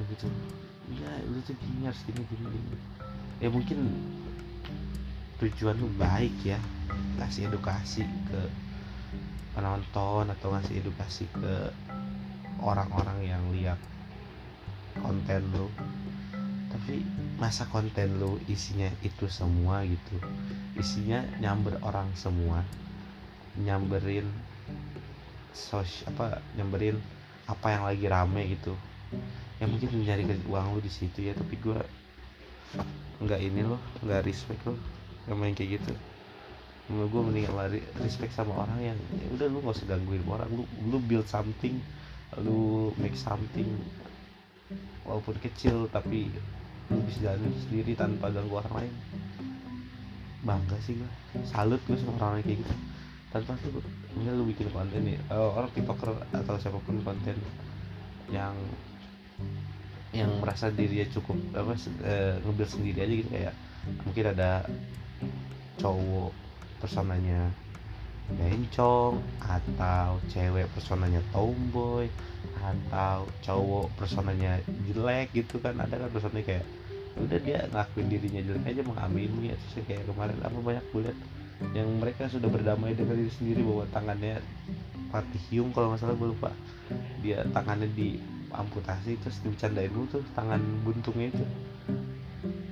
Gitu. 0.09 0.27
Ya 0.99 1.11
lu 1.29 1.39
tuh 1.45 1.55
gini 1.57 1.87
harus 1.87 2.01
gini 2.05 2.21
gini 2.27 2.45
gini. 2.49 2.77
Ya 3.41 3.49
mungkin 3.49 3.79
tujuan 5.41 5.77
lu 5.79 5.89
baik 5.95 6.33
ya. 6.43 6.59
Kasih 7.17 7.47
edukasi 7.49 8.03
ke 8.29 8.41
penonton 9.53 10.27
atau 10.33 10.47
ngasih 10.53 10.81
edukasi 10.81 11.29
ke 11.29 11.69
orang-orang 12.57 13.19
yang 13.21 13.43
lihat 13.53 13.77
konten 14.97 15.41
lu 15.53 15.69
tapi 16.73 17.05
masa 17.37 17.69
konten 17.69 18.17
lu 18.17 18.41
isinya 18.49 18.89
itu 19.05 19.29
semua 19.29 19.85
gitu 19.85 20.17
isinya 20.73 21.21
nyamber 21.37 21.77
orang 21.85 22.09
semua 22.17 22.65
nyamberin 23.61 24.25
sos 25.53 26.01
apa 26.09 26.41
nyamberin 26.57 26.97
apa 27.45 27.67
yang 27.69 27.83
lagi 27.85 28.05
rame 28.09 28.41
gitu. 28.57 28.73
Ya 29.61 29.69
mungkin 29.69 29.93
mencari 29.93 30.25
uang 30.49 30.65
lu 30.75 30.79
di 30.81 30.89
situ 30.91 31.29
ya 31.29 31.37
tapi 31.37 31.55
gue 31.61 31.77
nggak 33.21 33.39
ini 33.39 33.61
loh 33.61 33.79
nggak 34.01 34.25
respect 34.25 34.59
loh 34.65 34.75
yang 35.29 35.37
main 35.37 35.53
kayak 35.53 35.79
gitu. 35.79 35.93
Menurut 36.89 37.09
gue 37.13 37.21
mendingan 37.21 37.53
lari 37.55 37.79
respect 38.01 38.33
sama 38.33 38.65
orang 38.65 38.79
yang 38.81 38.97
ya 39.13 39.27
udah 39.37 39.47
lu 39.47 39.57
nggak 39.61 39.77
usah 39.77 39.87
gangguin 39.87 40.25
orang 40.25 40.49
lu 40.49 40.65
lu 40.89 40.97
build 40.99 41.29
something 41.29 41.79
lu 42.41 42.89
make 42.97 43.15
something 43.15 43.69
walaupun 45.05 45.37
kecil 45.37 45.85
tapi 45.93 46.33
bisa 46.89 47.31
jalan 47.31 47.53
sendiri 47.67 47.93
tanpa 47.95 48.27
ganggu 48.33 48.59
orang 48.59 48.73
lain 48.83 48.93
bangga 50.43 50.77
sih 50.83 50.99
gue 50.99 51.11
salut 51.47 51.79
gue 51.87 51.95
sama 51.95 52.19
orang, 52.19 52.29
-orang 52.39 52.43
kayak 52.43 52.59
gitu. 52.59 52.73
Tanpa 53.31 53.57
tuh 53.63 53.81
misalnya 54.13 54.37
lu 54.37 54.45
bikin 54.45 54.67
konten 54.69 55.01
nih 55.01 55.17
uh, 55.31 55.57
orang 55.57 55.71
tiktoker 55.73 56.13
atau 56.29 56.55
siapa 56.59 56.77
pun 56.83 57.01
konten 57.01 57.37
yang 58.29 58.53
yang 60.13 60.29
merasa 60.37 60.69
dirinya 60.69 61.09
cukup 61.09 61.37
apa 61.57 61.73
uh, 62.05 62.35
ngebuild 62.45 62.69
sendiri 62.69 62.99
aja 63.01 63.13
gitu. 63.17 63.29
Kayak 63.33 63.55
mungkin 64.05 64.25
ada 64.37 64.51
cowok 65.81 66.31
personanya 66.77 67.49
bencong 68.37 69.19
atau 69.41 70.21
cewek 70.31 70.69
personanya 70.71 71.19
tomboy 71.33 72.07
atau 72.63 73.27
cowok 73.43 73.91
personanya 73.99 74.63
jelek 74.87 75.35
gitu 75.35 75.59
kan. 75.59 75.75
Ada 75.75 75.99
kan 75.99 76.09
personanya 76.09 76.45
kayak 76.47 76.65
udah 77.13 77.39
dia 77.43 77.59
ngakuin 77.69 78.07
dirinya 78.09 78.41
jelek 78.41 78.63
aja 78.71 78.81
mengamini 78.87 79.51
ya. 79.51 79.55
Terus 79.59 79.73
kayak 79.85 80.03
kemarin 80.07 80.39
apa 80.39 80.57
banyak 80.57 80.85
kulihat 80.95 81.17
yang 81.75 81.87
mereka 81.99 82.31
sudah 82.31 82.49
berdamai 82.49 82.95
dengan 82.95 83.19
diri 83.19 83.31
sendiri 83.31 83.61
bahwa 83.63 83.85
tangannya 83.91 84.39
Hiung 85.53 85.69
kalau 85.69 85.93
nggak 85.93 86.01
salah 86.01 86.17
gue 86.17 86.29
lupa. 86.33 86.49
Dia 87.21 87.45
tangannya 87.53 87.85
di 87.93 88.17
amputasi 88.49 89.21
terus 89.21 89.37
dibicarain 89.45 89.89
dulu 89.93 90.09
tuh 90.09 90.23
tangan 90.33 90.57
buntungnya 90.81 91.29
itu. 91.29 91.45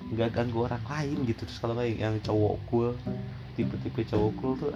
Nggak 0.09 0.33
ganggu 0.33 0.65
orang 0.65 0.81
lain 0.89 1.17
gitu. 1.29 1.45
Terus 1.45 1.61
kalau 1.61 1.77
kayak 1.77 2.01
yang 2.01 2.17
cowok 2.25 2.57
cool 2.65 2.97
tipe-tipe 3.53 4.01
cowok 4.07 4.31
cool 4.39 4.53
tuh 4.57 4.71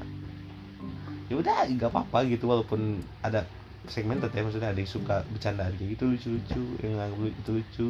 ya 1.25 1.41
udah 1.41 1.65
nggak 1.73 1.89
apa-apa 1.89 2.27
gitu 2.29 2.45
walaupun 2.45 3.01
ada 3.25 3.49
segmen 3.87 4.17
ya 4.21 4.41
maksudnya 4.41 4.69
ada 4.73 4.79
yang 4.81 4.89
suka 4.89 5.21
bercandaan 5.29 5.73
kayak 5.77 5.97
gitu 5.97 6.03
lucu-lucu 6.09 6.63
yang 6.81 6.97
nggak 6.97 7.33
itu 7.33 7.51
lucu 7.61 7.89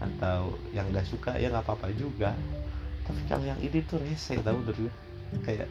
atau 0.00 0.56
yang 0.72 0.88
nggak 0.90 1.06
suka 1.06 1.36
ya 1.36 1.52
nggak 1.52 1.64
apa-apa 1.64 1.92
juga. 1.94 2.32
Tapi 3.04 3.20
kalau 3.28 3.44
yang 3.44 3.60
ini 3.60 3.78
tuh 3.84 4.00
rese 4.00 4.40
tau 4.40 4.56
menurut 4.56 4.92
kayak 5.44 5.68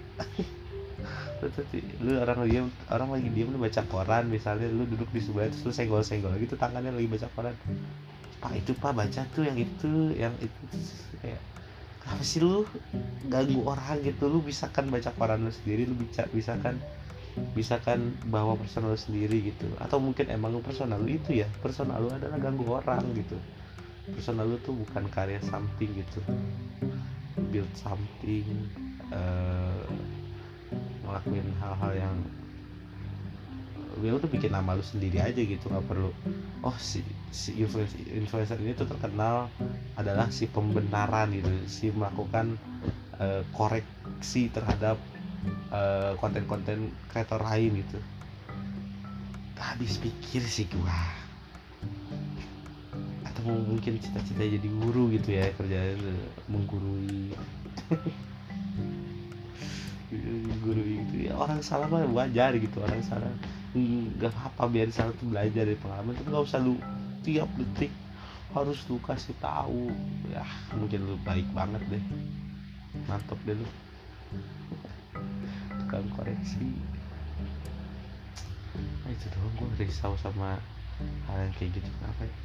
lu 2.03 2.19
orang 2.19 2.43
diam 2.45 2.67
orang 2.91 3.09
lagi 3.15 3.29
diam 3.31 3.55
lu 3.55 3.59
baca 3.63 3.81
koran 3.87 4.27
misalnya 4.27 4.67
lu 4.67 4.83
duduk 4.83 5.07
di 5.15 5.23
sebelah 5.23 5.47
terus 5.47 5.63
lu 5.63 5.71
senggol 5.71 6.03
senggol 6.03 6.35
gitu 6.35 6.59
tangannya 6.59 6.93
lagi 6.93 7.07
baca 7.09 7.27
koran. 7.33 7.55
Pak 8.39 8.53
itu 8.55 8.71
pak 8.75 8.95
baca 8.95 9.21
tuh 9.35 9.43
yang 9.43 9.57
itu 9.59 9.91
yang 10.15 10.35
itu. 10.39 10.61
Kayak 11.19 11.41
apa 12.09 12.23
sih 12.23 12.39
lu 12.41 12.63
ganggu 13.27 13.61
orang 13.65 13.99
gitu? 14.03 14.29
Lu 14.29 14.39
bisa 14.43 14.69
kan 14.69 14.87
baca 14.87 15.11
koran 15.15 15.43
lu 15.47 15.51
sendiri 15.51 15.87
lu 15.87 15.95
bisa 15.95 16.27
bisa 16.31 16.55
kan 16.59 16.77
bisa 17.55 17.81
kan 17.81 17.99
bawa 18.29 18.55
personal 18.55 18.95
lu 18.95 18.99
sendiri 18.99 19.51
gitu. 19.53 19.67
Atau 19.81 19.99
mungkin 19.99 20.29
emang 20.31 20.53
lu 20.55 20.61
personal 20.63 21.01
lu 21.01 21.09
itu 21.11 21.39
ya. 21.39 21.47
Personal 21.59 21.99
lu 21.99 22.09
adalah 22.11 22.37
ganggu 22.39 22.65
orang 22.67 23.03
gitu. 23.15 23.37
Personal 24.09 24.47
lu 24.47 24.57
tuh 24.61 24.73
bukan 24.75 25.05
karya 25.11 25.41
something 25.45 25.89
gitu. 25.95 26.21
Build 27.49 27.71
something 27.77 28.45
uh, 29.11 29.85
ngelakuin 31.05 31.47
hal-hal 31.57 31.91
yang 31.97 32.15
ya 33.99 34.15
tuh 34.15 34.31
bikin 34.31 34.55
nama 34.55 34.79
lu 34.79 34.83
sendiri 34.85 35.19
aja 35.19 35.41
gitu 35.43 35.67
nggak 35.67 35.83
perlu. 35.89 36.11
Oh 36.63 36.75
si 36.79 37.03
si 37.35 37.59
influencer, 37.59 37.99
influencer 38.15 38.55
ini 38.63 38.71
tuh 38.71 38.87
terkenal 38.87 39.51
adalah 39.99 40.31
si 40.31 40.47
pembenaran 40.47 41.35
gitu. 41.35 41.51
Si 41.67 41.91
melakukan 41.91 42.55
uh, 43.19 43.43
koreksi 43.51 44.47
terhadap 44.55 44.95
konten 45.69 46.45
konten-konten 46.45 46.79
kreator 47.11 47.41
lain 47.41 47.81
gitu. 47.83 47.99
Habis 49.59 49.99
pikir 49.99 50.43
sih 50.43 50.65
gua 50.71 51.19
atau 53.39 53.55
mungkin 53.55 53.99
cita-cita 53.99 54.43
jadi 54.43 54.67
guru 54.67 55.15
gitu 55.15 55.31
ya 55.31 55.47
kerjaan 55.55 55.99
menggurui. 56.51 57.31
Guru 60.59 60.81
gitu 60.81 61.29
ya 61.29 61.37
orang 61.37 61.61
salah 61.61 61.85
mah 61.87 62.03
wajar 62.11 62.57
gitu 62.57 62.81
orang 62.83 62.99
salah. 63.05 63.29
Nggak 63.77 64.33
apa 64.33 64.67
biar 64.67 64.89
salah 64.91 65.13
tuh 65.15 65.29
belajar 65.29 65.63
dari 65.63 65.77
pengalaman 65.77 66.17
tapi 66.17 66.27
nggak 66.33 66.45
usah 66.49 66.59
lu 66.59 66.75
tiap 67.21 67.47
detik 67.55 67.93
harus 68.51 68.81
lu 68.89 68.97
kasih 69.05 69.37
tahu. 69.39 69.93
Ya 70.27 70.43
mungkin 70.75 71.05
lu 71.05 71.15
baik 71.23 71.47
banget 71.55 71.79
deh. 71.87 72.03
Mantap 73.07 73.39
deh 73.45 73.55
lu 73.55 73.67
tukang 75.89 76.05
koreksi. 76.13 76.69
Nah, 78.77 79.09
itu 79.09 79.25
doang 79.33 79.53
gue 79.57 79.81
risau 79.81 80.13
sama 80.21 80.61
hal 81.25 81.49
yang 81.49 81.53
kayak 81.57 81.81
gitu. 81.81 81.89
Kenapa 81.97 82.29
ya? 82.29 82.35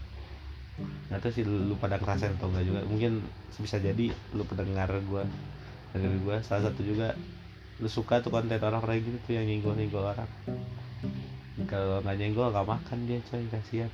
Nggak 1.12 1.20
tahu 1.20 1.32
sih 1.36 1.44
lu, 1.44 1.76
pada 1.76 2.00
ngerasain 2.00 2.40
atau 2.40 2.48
enggak 2.48 2.64
juga. 2.64 2.80
Mungkin 2.88 3.20
bisa 3.60 3.76
jadi 3.76 4.16
lu 4.32 4.48
pendengar 4.48 4.88
gue 4.88 5.28
dari 5.92 6.16
gue 6.24 6.36
salah 6.40 6.72
satu 6.72 6.80
juga 6.80 7.12
lu 7.84 7.88
suka 7.92 8.24
tuh 8.24 8.32
konten 8.32 8.56
orang 8.56 8.80
kayak 8.80 9.04
gitu 9.04 9.18
tuh 9.28 9.36
yang 9.36 9.44
nyenggol 9.44 9.76
nyenggol 9.76 10.08
orang. 10.08 10.30
Kalau 11.68 12.00
nggak 12.00 12.16
nyenggol 12.16 12.48
nggak 12.48 12.64
makan 12.64 12.98
dia 13.04 13.20
coy 13.28 13.44
kasihan. 13.52 13.92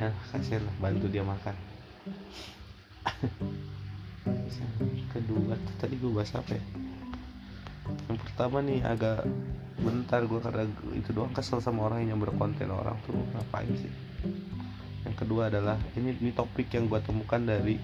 Ya 0.00 0.08
kasihan 0.32 0.64
lah 0.64 0.72
bantu 0.80 1.04
dia 1.12 1.20
makan. 1.20 1.52
Kedua 5.12 5.52
tadi 5.76 6.00
gue 6.00 6.08
bahas 6.08 6.32
apa 6.32 6.56
ya 6.56 6.64
yang 8.08 8.18
pertama 8.18 8.62
nih 8.62 8.80
agak 8.84 9.26
bentar 9.82 10.22
gue 10.22 10.38
karena 10.38 10.64
itu 10.94 11.10
doang 11.10 11.34
kesel 11.34 11.58
sama 11.58 11.90
orang 11.90 12.06
yang 12.06 12.18
berkonten 12.22 12.70
orang 12.70 12.94
tuh 13.02 13.16
ngapain 13.34 13.70
sih? 13.74 13.90
Yang 15.02 15.16
kedua 15.26 15.50
adalah 15.50 15.76
ini 15.98 16.14
ini 16.22 16.30
topik 16.30 16.70
yang 16.70 16.86
gue 16.86 17.00
temukan 17.02 17.42
dari 17.42 17.76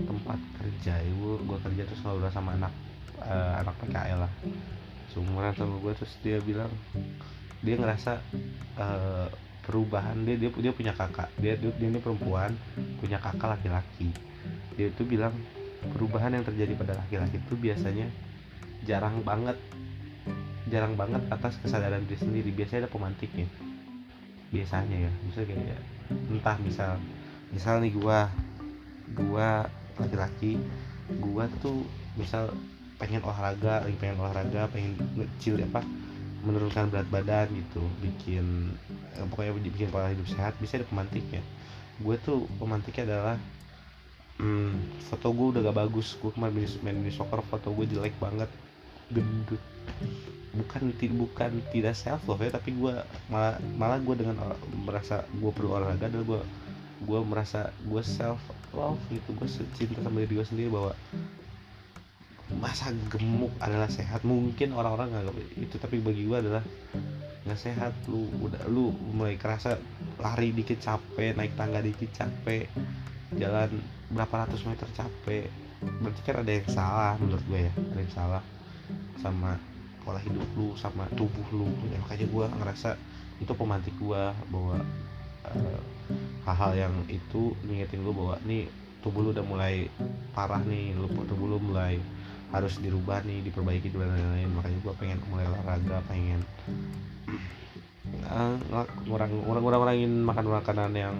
tempat 0.00 0.40
kerja 0.58 0.98
gue 1.04 1.34
gue 1.44 1.58
kerja 1.60 1.82
terus 1.84 2.00
ngobrol 2.02 2.32
sama 2.32 2.56
anak 2.56 2.72
uh, 3.20 3.60
anak 3.60 3.74
PKL 3.84 4.24
lah. 4.24 4.32
Seumuran 5.12 5.52
sama 5.52 5.76
gue 5.76 5.92
terus 5.92 6.14
dia 6.24 6.40
bilang 6.40 6.72
dia 7.60 7.76
ngerasa 7.76 8.18
uh, 8.80 9.28
perubahan 9.62 10.16
dia 10.24 10.40
dia 10.40 10.48
dia 10.48 10.72
punya 10.72 10.96
kakak. 10.96 11.28
Dia 11.36 11.60
dia, 11.60 11.70
dia 11.76 11.88
ini 11.92 12.00
perempuan 12.00 12.56
punya 12.96 13.20
kakak 13.20 13.60
laki-laki. 13.60 14.08
Dia 14.80 14.88
itu 14.88 15.04
bilang 15.04 15.36
perubahan 15.92 16.32
yang 16.32 16.46
terjadi 16.46 16.72
pada 16.78 16.96
laki-laki 16.96 17.36
itu 17.36 17.54
biasanya 17.58 18.08
jarang 18.88 19.22
banget 19.22 19.58
jarang 20.70 20.96
banget 20.96 21.20
atas 21.28 21.58
kesadaran 21.60 22.04
diri 22.08 22.18
sendiri. 22.18 22.50
Biasanya 22.54 22.86
ada 22.86 22.90
pemantiknya 22.92 23.46
biasanya 24.52 25.08
ya. 25.08 25.12
Misalnya 25.24 25.48
kayak 25.56 25.80
entah 26.12 26.56
misal 26.60 26.92
misal 27.52 27.74
nih 27.80 27.92
gua 27.96 28.28
gua 29.12 29.66
laki-laki 30.00 30.60
gua 31.20 31.48
tuh 31.60 31.84
misal 32.16 32.52
pengen 32.96 33.24
olahraga 33.24 33.82
lagi 33.82 33.96
pengen 33.98 34.20
olahraga 34.22 34.70
pengen 34.70 34.94
ngecil 35.18 35.58
apa 35.58 35.82
menurunkan 36.42 36.90
berat 36.90 37.08
badan 37.10 37.46
gitu 37.54 37.82
bikin 38.02 38.74
eh, 39.18 39.26
pokoknya 39.30 39.52
bikin 39.58 39.88
pola 39.88 40.12
hidup 40.12 40.28
sehat. 40.28 40.56
Bisa 40.60 40.80
ada 40.80 40.86
pemantiknya 40.88 41.42
gue 42.02 42.16
tuh 42.24 42.48
pemantiknya 42.58 43.04
adalah 43.12 43.36
hmm, 44.42 45.04
foto 45.12 45.28
gue 45.30 45.46
udah 45.56 45.60
gak 45.70 45.78
bagus. 45.78 46.18
Gue 46.18 46.32
kemarin 46.34 46.66
main, 46.82 46.96
main 46.98 47.12
soccer 47.14 47.40
foto 47.46 47.70
gue 47.76 47.86
jelek 47.88 48.14
banget 48.18 48.50
gendut. 49.12 49.62
Bukan 50.52 50.92
bukan 51.16 51.50
tidak 51.72 51.96
self 51.96 52.24
love 52.28 52.44
ya 52.44 52.52
tapi 52.52 52.76
gue 52.76 52.92
malah 53.32 53.56
malah 53.76 53.96
gue 53.96 54.14
dengan 54.20 54.36
merasa 54.84 55.24
gue 55.32 55.48
perlu 55.48 55.72
olahraga 55.80 56.12
adalah 56.12 56.26
gue 56.28 56.40
gue 57.02 57.20
merasa 57.24 57.72
gue 57.84 58.02
self 58.04 58.40
love 58.76 59.00
gitu. 59.08 59.32
Gue 59.36 59.48
cinta 59.48 60.00
sama 60.00 60.24
diri 60.24 60.40
gue 60.40 60.46
sendiri 60.46 60.68
bahwa 60.68 60.92
masa 62.60 62.92
gemuk 63.08 63.52
adalah 63.58 63.88
sehat. 63.88 64.24
Mungkin 64.28 64.76
orang-orang 64.76 65.08
nggak 65.12 65.24
itu 65.56 65.76
tapi 65.80 66.04
bagi 66.04 66.28
gue 66.28 66.36
adalah 66.36 66.64
nggak 67.48 67.60
sehat. 67.60 67.92
Lu 68.06 68.28
udah 68.44 68.68
lu 68.68 68.92
mulai 69.12 69.40
kerasa 69.40 69.80
lari 70.20 70.52
dikit 70.52 70.78
capek 70.78 71.32
naik 71.32 71.56
tangga 71.56 71.80
dikit 71.80 72.12
capek 72.12 72.68
jalan 73.40 73.80
berapa 74.12 74.44
ratus 74.46 74.68
meter 74.68 74.88
capek. 74.92 75.48
Berarti 75.82 76.20
kan 76.22 76.36
ada 76.44 76.52
yang 76.52 76.68
salah 76.70 77.12
menurut 77.18 77.44
gue 77.48 77.60
ya 77.66 77.72
ada 77.72 78.00
yang 78.00 78.14
salah 78.14 78.42
sama 79.22 79.54
pola 80.02 80.18
hidup 80.18 80.44
lu 80.58 80.74
sama 80.74 81.06
tubuh 81.14 81.46
lu. 81.54 81.70
Ya 81.88 82.02
makanya 82.02 82.26
gue 82.26 82.44
ngerasa 82.58 82.90
itu 83.38 83.52
pemantik 83.54 83.94
gue 84.02 84.22
bahwa 84.50 84.76
uh, 85.46 85.80
hal-hal 86.50 86.72
yang 86.74 86.94
itu 87.06 87.54
ngingetin 87.62 88.02
gue 88.02 88.14
bahwa 88.14 88.34
nih 88.42 88.66
tubuh 89.00 89.22
lu 89.22 89.30
udah 89.30 89.46
mulai 89.46 89.86
parah 90.34 90.62
nih 90.66 90.94
lu 90.98 91.06
tubuh 91.06 91.46
lu 91.46 91.58
mulai 91.62 92.02
harus 92.50 92.76
dirubah 92.82 93.24
nih 93.24 93.46
diperbaiki 93.46 93.94
dan 93.94 94.10
lain-lain. 94.10 94.50
Makanya 94.50 94.78
gue 94.82 94.94
pengen 94.98 95.18
mulai 95.30 95.46
olahraga 95.46 96.02
pengen 96.10 96.42
uh, 98.26 98.58
ngurang 99.06 99.32
ngurang 99.46 99.62
ngurangin 99.62 100.12
makan 100.26 100.46
makanan 100.50 100.92
yang 100.92 101.16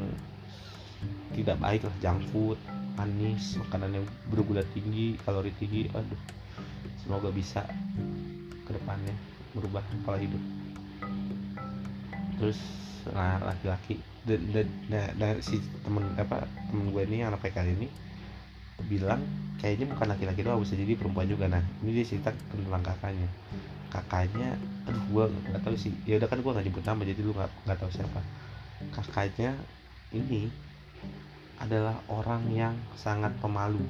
tidak 1.32 1.56
baik 1.59 1.82
lah 1.87 1.94
junk 2.02 2.21
food 2.30 2.59
manis 2.94 3.56
makanan 3.56 4.00
yang 4.00 4.06
bergula 4.28 4.62
tinggi 4.76 5.16
kalori 5.25 5.50
tinggi 5.56 5.88
aduh 5.90 6.21
semoga 7.02 7.28
bisa 7.35 7.66
ke 8.62 8.71
depannya 8.71 9.14
merubah 9.52 9.82
pola 10.06 10.18
hidup. 10.23 10.40
Terus 12.38 12.59
nah 13.11 13.42
laki-laki 13.42 13.99
dan, 14.23 14.71
nah, 14.87 15.11
nah, 15.18 15.35
si 15.42 15.59
temen 15.82 16.06
apa 16.14 16.47
temen 16.71 16.94
gue 16.94 17.02
ini 17.11 17.26
anak 17.26 17.42
PKL 17.42 17.75
ini 17.75 17.90
bilang 18.87 19.18
kayaknya 19.59 19.90
bukan 19.90 20.06
laki-laki 20.14 20.40
doang 20.47 20.62
bisa 20.62 20.78
jadi 20.78 20.94
perempuan 20.94 21.26
juga. 21.26 21.50
Nah 21.50 21.62
ini 21.82 21.90
dia 21.99 22.06
cerita 22.06 22.30
tentang 22.30 22.82
kakaknya. 22.82 23.28
Kakaknya 23.90 24.54
aduh 24.87 25.04
gue 25.11 25.25
nggak 25.50 25.62
tahu 25.66 25.75
sih. 25.75 25.92
Ya 26.06 26.23
udah 26.23 26.30
kan 26.30 26.38
gue 26.38 26.52
nggak 26.54 26.66
nyebut 26.71 26.85
nama 26.87 27.02
jadi 27.02 27.21
lu 27.23 27.35
nggak 27.35 27.50
nggak 27.66 27.78
tahu 27.82 27.90
siapa. 27.90 28.21
Kakaknya 28.94 29.50
ini 30.14 30.47
adalah 31.59 31.99
orang 32.06 32.47
yang 32.54 32.75
sangat 32.94 33.35
pemalu. 33.42 33.82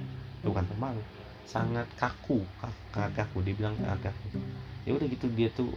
Bukan 0.42 0.64
pemalu 0.64 1.00
sangat 1.46 1.87
kaku 1.99 2.42
sangat 2.92 3.12
kaku 3.18 3.42
dia 3.44 3.54
bilang 3.56 3.75
sangat 3.80 4.11
kaku. 4.11 4.40
Ya 4.87 4.92
udah 4.96 5.06
gitu 5.06 5.26
dia 5.32 5.49
tuh 5.52 5.70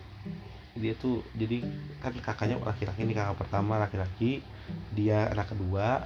dia 0.75 0.91
tuh 0.99 1.23
jadi 1.39 1.63
kan 2.03 2.11
kakaknya 2.19 2.59
laki-laki 2.59 3.07
ini 3.07 3.15
kakak 3.15 3.39
pertama 3.39 3.79
laki-laki 3.79 4.43
dia 4.91 5.31
anak 5.31 5.55
kedua 5.55 6.03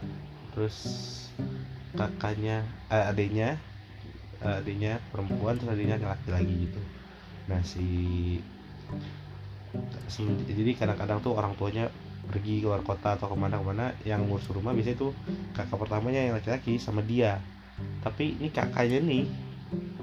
terus 0.53 0.77
kakaknya 1.97 2.61
eh, 2.93 3.05
adiknya 3.09 3.57
eh, 4.45 4.61
adiknya 4.61 5.01
perempuan 5.09 5.57
terus 5.57 5.73
adiknya 5.73 5.97
laki 5.97 6.29
lagi 6.29 6.53
gitu. 6.69 6.81
Nah 7.49 7.61
si 7.65 7.87
jadi 10.49 10.71
kadang-kadang 10.77 11.21
tuh 11.21 11.33
orang 11.37 11.53
tuanya 11.57 11.89
pergi 12.29 12.61
keluar 12.61 12.85
kota 12.85 13.17
atau 13.17 13.29
ke 13.29 13.37
mana-kemana 13.37 13.93
yang 14.05 14.25
ngurus 14.29 14.49
rumah 14.53 14.73
biasanya 14.73 15.01
tuh 15.01 15.13
kakak 15.57 15.77
pertamanya 15.81 16.21
yang 16.29 16.33
laki-laki 16.37 16.77
sama 16.77 17.01
dia. 17.01 17.41
Tapi 18.05 18.37
ini 18.37 18.53
kakaknya 18.53 19.01
nih 19.01 19.48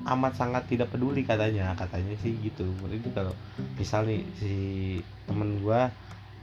amat 0.06 0.32
sangat 0.38 0.68
tidak 0.70 0.92
peduli 0.94 1.26
katanya. 1.26 1.74
Katanya 1.74 2.14
sih 2.20 2.34
gitu. 2.40 2.66
Itu 2.90 3.08
kalau 3.14 3.34
misal 3.78 4.06
nih 4.06 4.22
si 4.38 4.54
temen 5.26 5.62
gua 5.62 5.90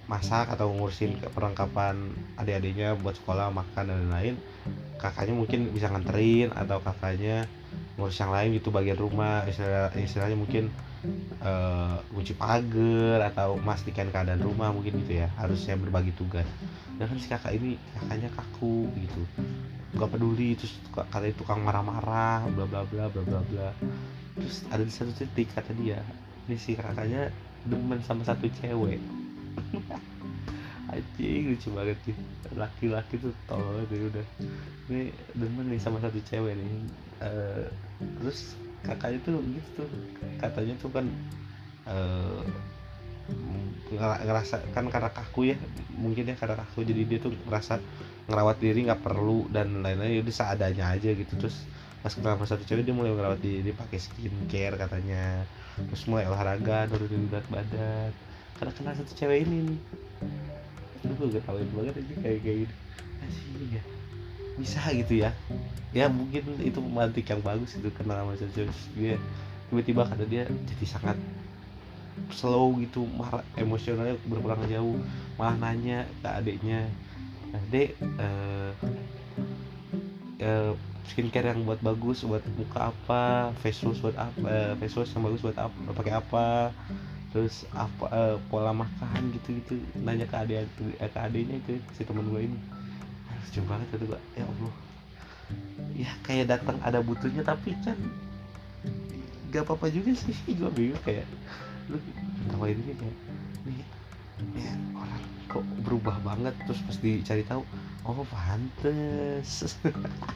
masak 0.03 0.51
atau 0.51 0.67
ngurusin 0.67 1.15
perlengkapan 1.31 2.11
adik-adiknya 2.35 2.99
buat 2.99 3.15
sekolah 3.15 3.55
makan 3.55 3.87
dan 3.87 3.97
lain-lain 4.03 4.35
kakaknya 5.03 5.35
mungkin 5.35 5.59
bisa 5.75 5.91
nganterin 5.91 6.55
atau 6.55 6.79
kakaknya 6.79 7.43
ngurus 7.99 8.15
yang 8.15 8.31
lain 8.31 8.55
gitu 8.55 8.71
bagian 8.71 8.95
rumah. 8.95 9.43
Istilah, 9.43 9.91
istilahnya 9.99 10.39
mungkin 10.39 10.71
uh, 11.43 11.99
kunci 12.07 12.31
pagar 12.39 13.27
atau 13.27 13.59
memastikan 13.59 14.07
keadaan 14.07 14.39
rumah 14.39 14.71
mungkin 14.71 15.03
gitu 15.03 15.19
ya. 15.19 15.27
Harusnya 15.35 15.75
berbagi 15.75 16.15
tugas. 16.15 16.47
Dan 16.95 17.11
kan 17.11 17.17
si 17.19 17.27
kakak 17.27 17.53
ini 17.59 17.75
kakaknya 17.99 18.29
kaku 18.31 18.87
gitu 18.95 19.23
nggak 19.93 20.09
peduli 20.09 20.57
terus 20.57 20.73
katanya 20.89 21.33
tukang 21.37 21.61
marah-marah 21.61 22.49
bla 22.49 22.65
bla 22.65 22.81
bla 22.89 23.05
bla 23.09 23.21
bla 23.23 23.41
bla. 23.45 23.69
Terus 24.33 24.65
ada 24.73 24.81
di 24.81 24.93
satu 24.93 25.13
titik 25.13 25.53
kata 25.53 25.71
dia 25.77 26.01
ini 26.49 26.57
si 26.59 26.75
kakaknya 26.75 27.31
demen 27.63 28.01
sama 28.03 28.25
satu 28.27 28.49
cewek. 28.59 28.99
Anjing 30.91 31.55
lucu 31.55 31.69
banget 31.71 31.97
sih. 32.03 32.15
Laki-laki 32.53 33.15
tuh 33.17 33.33
tolol 33.47 33.87
itu 33.87 34.11
udah. 34.11 34.25
Ini 34.91 35.09
demen 35.37 35.71
nih 35.71 35.79
sama 35.79 36.03
satu 36.03 36.19
cewek 36.27 36.57
nih. 36.57 36.69
Uh, 37.23 37.65
terus 38.19 38.59
kakaknya 38.83 39.19
tuh 39.23 39.39
gitu 39.39 39.83
katanya 40.43 40.75
tuh 40.83 40.91
kan 40.91 41.05
uh, 41.87 42.43
ngerasa 43.93 44.73
kan 44.73 44.89
karena 44.89 45.09
kaku 45.13 45.53
ya 45.53 45.57
mungkin 45.93 46.33
ya 46.33 46.35
karena 46.35 46.57
kaku 46.57 46.81
jadi 46.83 47.01
dia 47.05 47.19
tuh 47.21 47.31
ngerasa 47.45 47.77
ngerawat 48.27 48.57
diri 48.57 48.87
nggak 48.87 49.03
perlu 49.03 49.51
dan 49.51 49.83
lain-lain 49.83 50.23
jadi 50.23 50.31
seadanya 50.33 50.95
aja 50.95 51.09
gitu. 51.11 51.33
Terus 51.37 51.67
pas 52.03 52.11
kenal 52.11 52.35
satu 52.43 52.63
cewek 52.67 52.83
dia 52.83 52.95
mulai 52.95 53.15
ngerawat 53.15 53.39
diri 53.39 53.71
pakai 53.71 53.99
skincare 53.99 54.75
katanya. 54.79 55.43
Terus 55.75 56.03
mulai 56.07 56.27
olahraga 56.27 56.87
nurunin 56.87 57.27
berat 57.27 57.47
badan. 57.51 58.11
Karena 58.59 58.71
kenal 58.75 58.93
satu 58.97 59.11
cewek 59.15 59.47
ini 59.47 59.57
nih. 59.71 59.79
Lu 61.03 61.13
gue 61.19 61.35
ketawain 61.35 61.67
banget 61.75 61.99
aja 61.99 62.13
kayak 62.23 62.39
kayak 62.43 62.57
gitu 62.67 62.75
asih 63.23 63.67
ya. 63.79 63.83
Bisa 64.55 64.81
gitu 64.91 65.13
ya. 65.19 65.31
Ya 65.93 66.09
mungkin 66.09 66.57
itu 66.63 66.79
pemantik 66.79 67.27
yang 67.27 67.43
bagus 67.43 67.75
itu 67.75 67.91
kenal 67.91 68.23
sama 68.23 68.33
cewek. 68.39 68.71
Dia 68.95 69.15
tiba-tiba 69.67 70.07
kata 70.07 70.23
dia 70.27 70.47
jadi 70.47 70.85
sangat 70.87 71.17
slow 72.33 72.75
gitu 72.81 73.05
marah 73.13 73.45
emosionalnya 73.57 74.17
berkurang 74.25 74.63
jauh. 74.69 74.97
Malah 75.37 75.57
nanya 75.59 76.05
ke 76.21 76.29
adiknya 76.29 76.85
nah, 77.49 77.63
dek 77.69 77.89
uh, 78.21 78.71
uh, 80.41 80.73
skincare 81.09 81.53
yang 81.53 81.67
buat 81.67 81.81
bagus 81.83 82.25
buat 82.25 82.41
muka 82.57 82.93
apa? 82.93 83.53
Face 83.61 83.83
wash 83.85 84.01
buat 84.01 84.17
apa 84.17 84.47
uh, 84.47 84.73
face 84.79 84.95
wash 84.97 85.13
yang 85.13 85.25
bagus 85.27 85.41
buat 85.41 85.57
apa 85.57 85.77
pakai 85.93 86.13
apa? 86.17 86.73
Terus 87.33 87.65
apa 87.73 88.05
uh, 88.13 88.37
pola 88.49 88.73
makan 88.73 89.33
gitu 89.41 89.57
gitu. 89.57 89.73
Nanya 90.01 90.29
ke 90.29 90.37
adik 90.37 90.69
ke 90.77 91.19
adiknya 91.19 91.57
itu 91.61 91.81
si 91.97 92.05
teman 92.05 92.29
gue 92.29 92.45
ini. 92.45 92.59
Lucu 93.53 93.61
banget 93.69 93.87
kata 93.93 94.03
gue 94.09 94.21
ya 94.37 94.45
allah. 94.45 94.73
Ya 95.93 96.11
kayak 96.25 96.49
datang 96.49 96.77
ada 96.81 97.01
butuhnya 97.05 97.45
tapi 97.45 97.77
kan 97.85 97.97
gak 99.53 99.69
apa-apa 99.69 99.93
juga 99.93 100.17
sih. 100.17 100.33
Gue 100.49 100.69
bingung 100.73 101.01
kayak 101.05 101.29
lu 101.91 101.97
tahu 102.51 102.71
ini 102.71 102.81
kayak 102.93 103.13
nih 103.67 103.83
ya 104.57 104.73
orang 104.97 105.23
kok 105.51 105.65
berubah 105.85 106.17
banget. 106.23 106.55
Terus 106.67 106.79
pas 106.83 106.97
dicari 106.99 107.43
tahu 107.45 107.61
oh 108.07 108.25
pantes. 108.27 109.77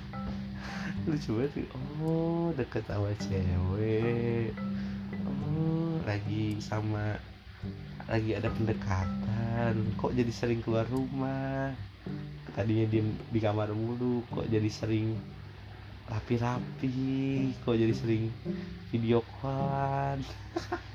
Lucu 1.08 1.32
banget 1.40 1.64
oh 1.74 2.52
deket 2.56 2.84
sama 2.88 3.12
cewek. 3.20 4.52
Oh 5.24 6.00
lagi 6.04 6.60
sama 6.60 7.20
lagi 8.08 8.32
ada 8.36 8.48
pendekatan. 8.52 9.76
Kok 10.00 10.16
jadi 10.16 10.32
sering 10.32 10.64
keluar 10.64 10.88
rumah? 10.88 11.76
Tadinya 12.56 12.88
diem 12.90 13.12
di 13.30 13.40
kamar 13.44 13.70
mulu 13.76 14.24
kok 14.32 14.48
jadi 14.50 14.68
sering 14.72 15.14
rapi-rapi 16.08 17.52
kok 17.64 17.76
jadi 17.76 17.94
sering 17.94 18.32
video 18.92 19.20
callan. 19.40 20.24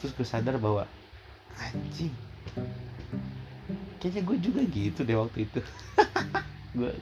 Terus 0.00 0.12
gue 0.16 0.24
sadar 0.24 0.56
bahwa 0.56 0.88
anjing 1.60 2.12
kayaknya 4.00 4.22
gue 4.24 4.36
juga 4.40 4.60
gitu 4.64 5.04
deh 5.04 5.16
waktu 5.20 5.44
itu. 5.44 5.60
Gue 6.70 6.94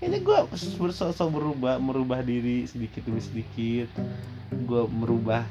kayaknya 0.00 0.18
gue 0.24 0.38
bersosok 0.80 1.28
berubah 1.28 1.76
merubah 1.76 2.24
diri 2.24 2.66
sedikit 2.66 3.04
demi 3.06 3.20
sedikit. 3.22 3.86
Gue 4.50 4.88
merubah 4.88 5.44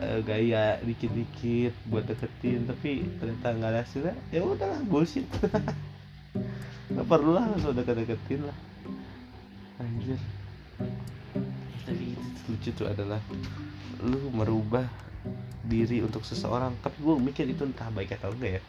uh, 0.00 0.18
gaya 0.24 0.78
dikit-dikit 0.80 1.74
buat 1.90 2.06
deketin 2.08 2.64
tapi 2.64 3.04
ternyata 3.20 3.46
nggak 3.58 3.70
ada 3.74 3.80
hasilnya. 3.84 4.16
Ya 4.32 4.40
udahlah 4.46 4.80
bullshit 4.86 5.26
nggak 6.90 7.06
perlu 7.06 7.30
lah 7.38 7.46
langsung 7.46 7.74
deket-deketin 7.74 8.42
lah. 8.44 8.58
Anjir. 9.78 10.20
Tapi 11.86 12.04
itu 12.14 12.40
lucu 12.50 12.70
tuh 12.74 12.86
adalah 12.90 13.20
lu 14.02 14.30
merubah 14.34 14.84
diri 15.64 16.02
untuk 16.02 16.26
seseorang. 16.26 16.74
Tapi 16.82 16.98
gue 16.98 17.14
mikir 17.16 17.46
itu 17.46 17.62
entah 17.62 17.88
baik 17.94 18.18
atau 18.18 18.34
enggak 18.34 18.58
ya. 18.58 18.62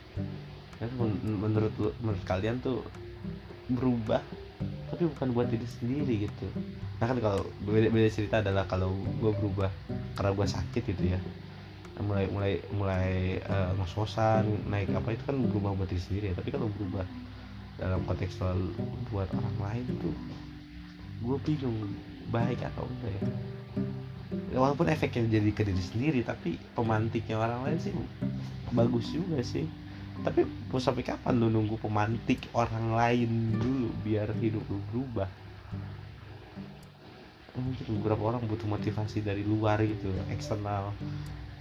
Kan 0.81 0.89
menurut 1.21 1.73
menurut 2.01 2.23
kalian 2.25 2.61
tuh 2.61 2.85
berubah 3.71 4.21
tapi 4.91 5.07
bukan 5.07 5.27
buat 5.31 5.47
diri 5.47 5.63
sendiri 5.63 6.27
gitu. 6.27 6.45
Nah 6.99 7.05
kan 7.07 7.17
kalau 7.23 7.47
beda, 7.63 7.87
beda 7.89 8.09
cerita 8.11 8.43
adalah 8.43 8.67
kalau 8.67 8.91
gue 8.93 9.31
berubah 9.33 9.71
karena 10.13 10.31
gue 10.35 10.47
sakit 10.47 10.83
gitu 10.93 11.03
ya. 11.15 11.19
Mulai 12.01 12.27
mulai 12.27 12.53
mulai 12.73 13.39
uh, 13.45 13.71
ngos-ngosan 13.77 14.45
naik 14.67 14.91
apa 14.91 15.15
itu 15.15 15.23
kan 15.23 15.37
berubah 15.37 15.73
buat 15.73 15.89
diri 15.89 16.01
sendiri 16.01 16.25
ya. 16.33 16.35
Tapi 16.37 16.49
kalau 16.51 16.67
berubah 16.69 17.05
dalam 17.81 18.05
konteks 18.05 18.37
selalu 18.37 18.69
buat 19.09 19.25
orang 19.33 19.57
lain 19.57 19.85
tuh 19.97 20.13
gue 21.25 21.37
bingung 21.41 21.77
baik 22.29 22.61
atau 22.61 22.85
enggak 22.85 23.13
ya. 23.17 23.23
Walaupun 24.61 24.85
efeknya 24.93 25.41
jadi 25.41 25.49
ke 25.49 25.65
diri 25.65 25.81
sendiri 25.81 26.19
tapi 26.21 26.61
pemantiknya 26.77 27.41
orang 27.41 27.65
lain 27.65 27.79
sih 27.81 27.93
bagus 28.69 29.09
juga 29.09 29.41
sih. 29.41 29.65
Tapi 30.21 30.45
mau 30.69 30.77
sampai 30.77 31.01
kapan 31.01 31.41
lu 31.41 31.49
nunggu 31.49 31.81
pemantik 31.81 32.45
orang 32.53 32.93
lain 32.93 33.57
dulu 33.57 33.89
biar 34.05 34.29
hidup 34.37 34.61
lu 34.69 34.77
berubah? 34.93 35.29
Mungkin 37.57 37.85
beberapa 37.99 38.23
orang 38.31 38.45
butuh 38.45 38.69
motivasi 38.69 39.25
dari 39.25 39.41
luar 39.41 39.81
gitu 39.81 40.13
eksternal 40.29 40.93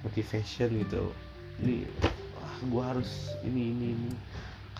motivation 0.04 0.68
gitu. 0.84 1.10
Jadi 1.58 1.88
wah 2.36 2.56
gue 2.60 2.82
harus 2.84 3.10
ini 3.48 3.72
ini 3.72 3.86
ini 3.96 4.10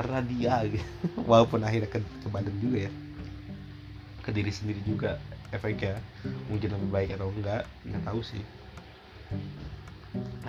karena 0.01 0.25
dia 0.25 0.55
gitu. 0.73 0.89
Walaupun 1.29 1.61
akhirnya 1.61 1.93
ke, 1.93 2.01
ke 2.01 2.29
badan 2.33 2.57
juga 2.57 2.89
ya. 2.89 2.93
Ke 4.25 4.33
diri 4.33 4.49
sendiri 4.49 4.81
juga 4.89 5.21
efeknya 5.53 6.01
mungkin 6.49 6.73
lebih 6.73 6.89
baik 6.89 7.11
atau 7.21 7.29
enggak 7.29 7.69
nggak 7.85 8.03
tahu 8.09 8.21
sih. 8.25 8.41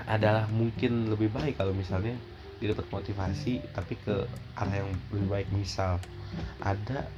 Adalah 0.08 0.48
mungkin 0.56 1.12
lebih 1.12 1.28
baik 1.36 1.60
kalau 1.60 1.76
misalnya 1.76 2.16
dia 2.64 2.72
dapat 2.72 2.88
motivasi 2.94 3.60
tapi 3.76 4.00
ke 4.00 4.24
arah 4.56 4.76
yang 4.88 4.90
lebih 5.12 5.28
baik. 5.28 5.48
Misal 5.52 6.00
ada 6.64 7.12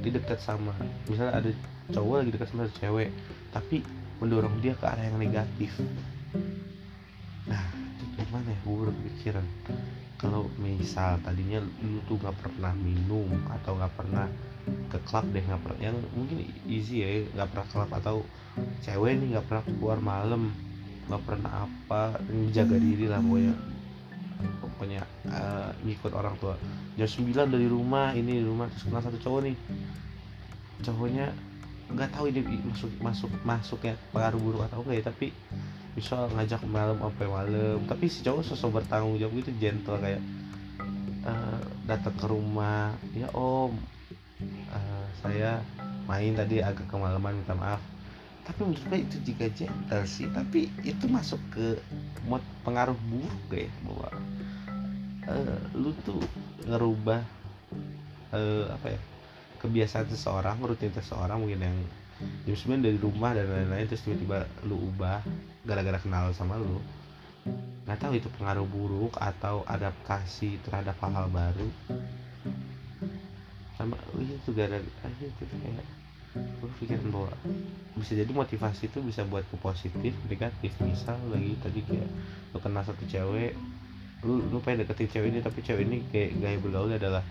di 0.00 0.08
dekat 0.08 0.40
sama 0.40 0.72
misalnya 1.12 1.44
ada 1.44 1.50
cowok 1.92 2.24
lagi 2.24 2.30
dekat 2.32 2.48
sama 2.52 2.68
cewek 2.80 3.08
tapi 3.52 3.84
mendorong 4.16 4.56
dia 4.64 4.72
ke 4.72 4.84
arah 4.88 5.04
yang 5.04 5.20
negatif. 5.20 5.76
Nah 7.44 7.64
itu 8.00 8.04
gimana 8.16 8.48
ya? 8.48 8.58
Gue 8.64 8.88
berpikiran 8.88 9.44
kalau 10.16 10.48
misal 10.56 11.20
tadinya 11.20 11.60
lu 11.84 12.00
tuh 12.08 12.16
gak 12.20 12.36
pernah 12.40 12.72
minum 12.72 13.28
atau 13.52 13.76
gak 13.76 13.92
pernah 13.96 14.26
ke 14.66 14.98
klub 15.06 15.22
deh 15.30 15.42
nggak 15.46 15.62
pernah 15.62 15.78
yang 15.78 15.96
mungkin 16.10 16.42
easy 16.66 16.98
ya 16.98 17.22
nggak 17.38 17.54
pernah 17.54 17.66
klub 17.70 17.90
atau 17.94 18.16
cewek 18.82 19.14
nih 19.22 19.38
nggak 19.38 19.46
pernah 19.46 19.62
keluar 19.62 19.98
malam 20.02 20.50
nggak 21.06 21.22
pernah 21.22 21.50
apa 21.66 22.18
menjaga 22.26 22.76
diri 22.76 23.06
lah 23.06 23.22
pokoknya. 23.22 23.54
Pokoknya 24.60 25.00
uh, 25.32 25.70
ngikut 25.86 26.12
orang 26.12 26.34
tua. 26.42 26.58
Jam 26.98 27.08
9 27.08 27.54
dari 27.54 27.68
rumah 27.70 28.12
ini 28.12 28.42
di 28.42 28.44
rumah 28.44 28.68
terus 28.68 28.84
kenal 28.84 29.00
satu 29.00 29.18
cowok 29.22 29.40
nih. 29.46 29.56
Cowoknya 30.82 31.26
nggak 31.86 32.10
tahu 32.10 32.34
ini 32.34 32.40
masuk 32.66 32.90
masuk 32.98 33.30
masuknya 33.46 33.94
pengaruh 34.10 34.42
buruk 34.42 34.66
atau 34.66 34.82
enggak 34.82 34.96
ya 34.98 35.04
tapi 35.06 35.30
bisa 35.96 36.28
ngajak 36.36 36.60
malam 36.68 37.00
sampai 37.00 37.24
malam 37.24 37.80
tapi 37.88 38.12
si 38.12 38.20
cowok 38.20 38.44
sosok 38.44 38.84
bertanggung 38.84 39.16
jawab 39.16 39.40
gitu 39.40 39.50
gentle 39.56 39.96
kayak 39.96 40.20
uh, 41.24 41.60
datang 41.88 42.12
ke 42.20 42.26
rumah 42.28 42.92
ya 43.16 43.32
om 43.32 43.72
uh, 44.70 45.04
saya 45.24 45.64
main 46.06 46.36
tadi 46.38 46.62
agak 46.62 46.86
kemalaman 46.86 47.42
minta 47.42 47.56
maaf. 47.56 47.82
Tapi 48.46 48.62
menurut 48.62 48.84
gue 48.86 48.98
itu 49.02 49.16
juga 49.26 49.46
gentle 49.50 50.06
sih 50.06 50.30
tapi 50.30 50.70
itu 50.86 51.04
masuk 51.10 51.42
ke 51.50 51.82
mod 52.30 52.44
pengaruh 52.62 52.94
buruk 53.10 53.50
ya 53.50 53.66
bahwa 53.82 54.08
uh, 55.26 55.58
lu 55.74 55.90
tuh 56.06 56.22
ngerubah 56.62 57.26
uh, 58.30 58.64
apa 58.70 58.94
ya 58.94 59.00
kebiasaan 59.58 60.06
seseorang 60.14 60.62
rutinitas 60.62 61.10
seseorang 61.10 61.42
mungkin 61.42 61.58
yang 61.58 61.76
jam 62.46 62.54
sembilan 62.54 62.82
dari 62.86 62.98
rumah 63.02 63.34
dan 63.34 63.50
lain-lain 63.50 63.86
terus 63.90 64.06
tiba-tiba 64.06 64.46
lu 64.62 64.78
ubah 64.94 65.20
gara-gara 65.66 65.98
kenal 65.98 66.30
sama 66.30 66.56
lu 66.56 66.78
nggak 67.86 67.98
tahu 68.02 68.18
itu 68.18 68.26
pengaruh 68.34 68.66
buruk 68.66 69.14
atau 69.18 69.62
adaptasi 69.62 70.58
terhadap 70.66 70.98
hal-hal 70.98 71.30
baru. 71.30 71.68
Sama 73.78 73.94
oh 73.94 74.18
iya 74.18 74.34
tuh 74.42 74.54
gara 74.58 74.82
aja 74.82 75.24
itu 75.26 75.42
kayak 75.46 75.86
gue 76.36 76.70
pikirin 76.82 77.08
bahwa 77.14 77.30
bisa 77.94 78.12
jadi 78.18 78.28
motivasi 78.28 78.90
itu 78.90 78.98
bisa 79.06 79.22
buat 79.22 79.46
ke 79.46 79.56
positif 79.62 80.18
negatif. 80.26 80.74
Misal 80.82 81.14
lagi 81.30 81.54
tadi 81.62 81.80
kayak 81.86 82.10
lu 82.50 82.58
kenal 82.58 82.82
satu 82.82 83.06
cewek 83.06 83.54
lu 84.26 84.42
lu 84.50 84.58
pengen 84.58 84.82
deketin 84.82 85.06
cewek 85.06 85.28
ini 85.30 85.38
tapi 85.44 85.62
cewek 85.62 85.82
ini 85.86 86.02
kayak 86.10 86.30
gaya 86.42 86.58
bergaul 86.58 86.90
adalah 86.90 87.22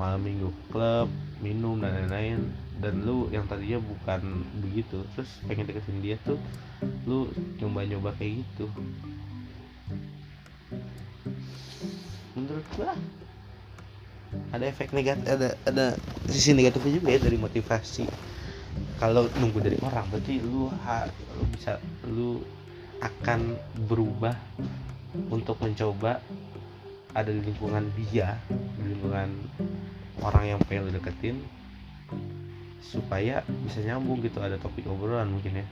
malam 0.00 0.24
minggu 0.24 0.48
klub 0.72 1.12
minum 1.44 1.76
dan 1.82 1.92
lain-lain 1.92 2.48
dan 2.80 3.04
lu 3.04 3.28
yang 3.28 3.44
tadinya 3.44 3.76
bukan 3.76 4.44
begitu 4.64 5.04
terus 5.12 5.28
pengen 5.44 5.68
deketin 5.68 6.00
dia 6.00 6.16
tuh 6.24 6.40
lu 7.04 7.28
nyoba-nyoba 7.60 8.16
kayak 8.16 8.40
gitu. 8.40 8.66
Menurut 12.32 12.66
gua 12.74 12.96
ada 14.54 14.64
efek 14.64 14.96
negatif 14.96 15.26
ada 15.28 15.48
ada 15.68 15.86
sisi 16.32 16.56
negatifnya 16.56 16.92
juga 16.96 17.08
ya 17.12 17.20
dari 17.20 17.36
motivasi. 17.36 18.08
Kalau 18.96 19.28
nunggu 19.40 19.64
dari 19.64 19.76
orang 19.80 20.06
berarti 20.12 20.44
lu, 20.44 20.68
ha, 20.84 21.08
lu 21.36 21.44
bisa 21.52 21.80
lu 22.04 22.40
akan 23.00 23.56
berubah 23.88 24.36
untuk 25.32 25.56
mencoba 25.60 26.20
ada 27.16 27.30
di 27.32 27.42
lingkungan 27.42 27.90
dia 27.96 28.38
di 28.78 28.94
lingkungan 28.94 29.28
orang 30.22 30.44
yang 30.54 30.60
pengen 30.68 30.86
lu 30.86 30.92
deketin 30.94 31.42
supaya 32.80 33.44
bisa 33.64 33.84
nyambung 33.84 34.24
gitu 34.24 34.40
ada 34.40 34.56
topik 34.56 34.88
obrolan 34.88 35.28
mungkin 35.28 35.60
ya. 35.60 35.66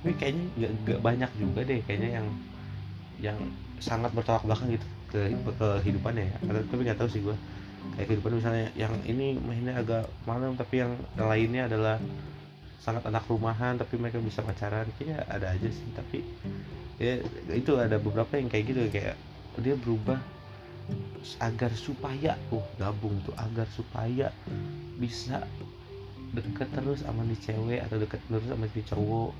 Tapi 0.00 0.10
kayaknya 0.16 0.44
nggak 0.56 0.72
nggak 0.86 1.00
banyak 1.02 1.30
juga 1.36 1.60
deh 1.66 1.80
kayaknya 1.84 2.10
yang 2.22 2.26
yang 3.20 3.38
sangat 3.82 4.14
bertolak 4.16 4.46
belakang 4.46 4.72
gitu 4.72 4.86
ke 5.10 5.68
kehidupannya 5.84 6.24
ya. 6.30 6.36
Tapi 6.40 6.80
nggak 6.86 6.98
tahu 6.98 7.10
sih 7.10 7.20
gue 7.20 7.36
kayak 7.96 8.06
kehidupan 8.12 8.32
misalnya 8.38 8.66
yang 8.78 8.94
ini 9.04 9.36
mainnya 9.40 9.76
agak 9.80 10.08
malam 10.24 10.54
tapi 10.54 10.84
yang 10.84 10.92
lainnya 11.18 11.66
adalah 11.68 11.96
sangat 12.80 13.04
anak 13.04 13.28
rumahan 13.28 13.76
tapi 13.76 14.00
mereka 14.00 14.22
bisa 14.22 14.40
pacaran. 14.40 14.88
Kayaknya 14.96 15.26
ada 15.28 15.46
aja 15.52 15.68
sih 15.68 15.88
tapi 15.92 16.24
ya 17.00 17.20
itu 17.52 17.76
ada 17.80 17.96
beberapa 17.96 18.36
yang 18.36 18.48
kayak 18.48 18.64
gitu 18.70 18.80
kayak 18.92 19.16
dia 19.60 19.76
berubah 19.76 20.20
agar 21.40 21.72
supaya 21.76 22.36
oh 22.52 22.64
gabung 22.80 23.20
tuh 23.24 23.36
agar 23.36 23.68
supaya 23.72 24.32
bisa 24.96 25.44
deket 26.30 26.68
terus 26.70 27.02
sama 27.02 27.26
nih 27.26 27.38
cewek 27.42 27.80
atau 27.82 27.96
deket 27.98 28.20
terus 28.30 28.46
sama 28.46 28.66
si 28.70 28.82
cowok. 28.86 29.30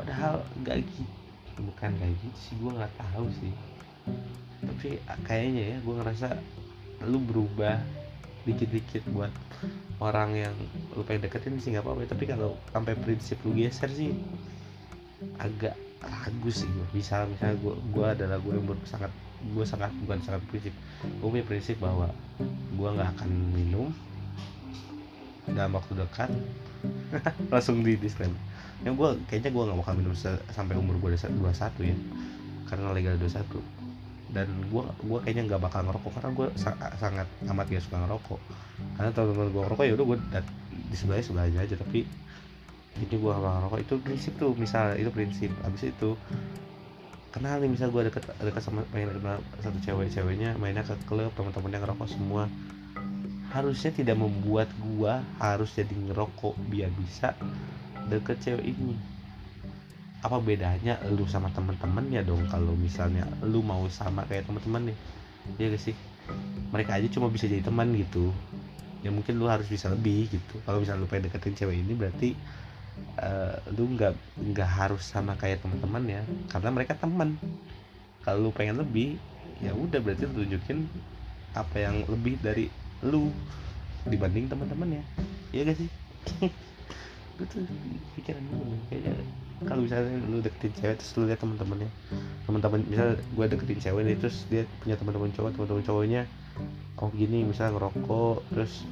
Padahal 0.00 0.34
gak 0.64 0.80
gitu. 0.84 1.04
Bukan 1.56 1.90
kayak 1.96 2.14
gitu 2.20 2.36
sih 2.36 2.54
gue 2.60 2.72
nggak 2.72 2.94
tahu 3.00 3.26
sih. 3.40 3.52
Tapi 4.64 4.88
kayaknya 5.24 5.62
ya 5.72 5.78
gue 5.80 5.94
ngerasa 5.96 6.28
lu 7.08 7.20
berubah 7.20 7.80
dikit-dikit 8.44 9.02
buat 9.12 9.32
orang 9.98 10.36
yang 10.36 10.54
lu 10.92 11.02
pengen 11.04 11.28
deketin 11.28 11.56
sih 11.60 11.72
nggak 11.72 11.84
apa-apa. 11.84 12.08
Tapi 12.08 12.24
kalau 12.28 12.56
sampai 12.72 12.92
prinsip 12.96 13.40
lu 13.44 13.56
geser 13.56 13.88
sih 13.92 14.12
agak 15.40 15.72
ragu 16.04 16.50
sih 16.52 16.68
gue 16.68 16.86
misal 16.92 17.24
misalnya 17.26 17.56
gue 17.56 17.74
gue 17.96 18.06
adalah 18.06 18.36
gue 18.36 18.52
yang 18.52 18.68
sangat 18.84 19.08
gue 19.52 19.64
sangat 19.64 19.90
bukan 20.04 20.20
sangat 20.24 20.42
prinsip. 20.48 20.74
Gue 21.20 21.28
punya 21.28 21.44
prinsip 21.44 21.76
bahwa 21.80 22.12
gue 22.76 22.88
nggak 22.88 23.10
akan 23.16 23.30
minum 23.56 23.88
dalam 25.52 25.72
waktu 25.78 25.92
dekat 25.94 26.30
langsung 27.52 27.82
di 27.86 27.94
disclaimer. 27.98 28.38
Yang 28.82 28.94
gue 28.98 29.08
kayaknya 29.30 29.50
gue 29.54 29.62
nggak 29.62 29.78
bakal 29.80 29.94
minum 29.96 30.14
sampai 30.52 30.74
umur 30.76 30.98
gue 31.00 31.16
21 31.16 31.32
ya 31.86 31.96
karena 32.66 32.90
legal 32.90 33.14
21 33.14 33.62
dan 34.34 34.50
gue 34.50 34.82
gue 35.06 35.18
kayaknya 35.22 35.42
nggak 35.54 35.62
bakal 35.62 35.86
ngerokok 35.86 36.12
karena 36.18 36.30
gue 36.34 36.46
sa 36.58 36.74
sangat 36.98 37.26
amat 37.46 37.66
gak 37.70 37.84
suka 37.84 37.96
ngerokok. 38.04 38.40
Karena 38.98 39.10
teman-teman 39.14 39.48
gue 39.54 39.62
ngerokok 39.62 39.84
ya 39.86 39.92
udah 39.94 40.06
gue 40.06 40.18
di 40.90 40.96
sebelahnya 40.98 41.24
sebelahnya 41.24 41.60
aja 41.62 41.74
tapi 41.78 42.04
ini 42.96 43.14
gue 43.14 43.30
gak 43.30 43.54
ngerokok. 43.62 43.78
Itu 43.80 43.94
prinsip 44.02 44.32
tuh 44.36 44.52
misal 44.58 44.98
itu 44.98 45.08
prinsip. 45.14 45.50
Abis 45.62 45.94
itu 45.94 46.18
kenal 47.30 47.60
nih 47.60 47.68
misal 47.68 47.92
gue 47.92 48.02
deket 48.08 48.24
deket 48.40 48.62
sama 48.64 48.80
main 48.96 49.12
kenal 49.12 49.38
satu 49.60 49.76
cewek 49.84 50.08
ceweknya 50.08 50.56
mainnya 50.56 50.80
ke 50.80 50.96
klub 51.04 51.28
teman-temannya 51.36 51.84
ngerokok 51.84 52.08
semua 52.08 52.48
harusnya 53.56 53.90
tidak 53.90 54.20
membuat 54.20 54.68
gue 54.76 55.12
harus 55.40 55.72
jadi 55.72 55.92
ngerokok 55.96 56.54
biar 56.68 56.92
bisa 56.92 57.32
deket 58.12 58.36
cewek 58.44 58.76
ini. 58.76 58.96
Apa 60.20 60.36
bedanya 60.42 61.00
lu 61.08 61.24
sama 61.24 61.48
temen-temennya 61.52 62.20
dong 62.26 62.44
kalau 62.52 62.76
misalnya 62.76 63.24
lu 63.40 63.64
mau 63.64 63.88
sama 63.88 64.28
kayak 64.28 64.44
temen-temen 64.44 64.92
nih? 64.92 64.98
Ya 65.56 65.66
gak 65.72 65.82
sih? 65.82 65.96
Mereka 66.74 67.00
aja 67.00 67.08
cuma 67.08 67.32
bisa 67.32 67.48
jadi 67.48 67.64
teman 67.64 67.96
gitu. 67.96 68.28
Ya 69.00 69.08
mungkin 69.08 69.40
lu 69.40 69.48
harus 69.48 69.70
bisa 69.70 69.88
lebih 69.88 70.28
gitu. 70.28 70.60
Kalau 70.68 70.82
misalnya 70.82 71.02
lu 71.02 71.08
pengen 71.08 71.30
deketin 71.30 71.56
cewek 71.56 71.80
ini 71.80 71.94
berarti 71.96 72.30
uh, 73.20 73.56
lu 73.72 73.96
nggak 73.96 74.14
nggak 74.52 74.70
harus 74.70 75.04
sama 75.04 75.36
kayak 75.36 75.60
teman-teman 75.64 76.04
ya 76.04 76.22
karena 76.52 76.68
mereka 76.72 76.92
teman 76.96 77.36
kalau 78.24 78.48
lu 78.48 78.50
pengen 78.52 78.80
lebih 78.80 79.20
ya 79.60 79.72
udah 79.72 80.00
berarti 80.02 80.28
tunjukin 80.28 80.84
apa 81.56 81.76
yang 81.80 82.04
lebih 82.10 82.36
dari 82.42 82.68
lu 83.04 83.32
dibanding 84.06 84.46
teman-temannya. 84.48 85.02
Iya 85.52 85.72
gak 85.72 85.78
sih? 85.80 85.88
Gue 87.36 87.46
tuh 87.52 87.68
pikiran 88.16 88.40
gue 88.48 88.80
kayaknya 88.88 89.12
kalau 89.68 89.84
misalnya 89.84 90.16
lu 90.24 90.40
deketin 90.40 90.72
cewek 90.72 90.96
terus 91.00 91.12
lu 91.20 91.28
lihat 91.28 91.40
teman-temannya 91.40 91.90
teman-teman 92.48 92.80
misal 92.88 93.08
gue 93.12 93.44
deketin 93.44 93.80
cewek 93.80 94.02
nih 94.08 94.16
terus 94.16 94.48
dia 94.48 94.64
punya 94.80 94.96
teman-teman 94.96 95.28
cowok 95.36 95.50
teman-teman 95.52 95.84
cowoknya 95.84 96.22
oh 96.96 97.12
gini 97.12 97.44
misal 97.44 97.76
ngerokok 97.76 98.40
terus 98.56 98.88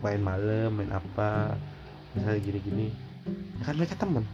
main 0.00 0.20
malam 0.24 0.80
main 0.80 0.88
apa 0.96 1.60
misalnya 2.16 2.40
gini-gini. 2.40 2.88
Ya 3.60 3.62
kan 3.68 3.76
mereka 3.76 3.94
temen. 4.00 4.24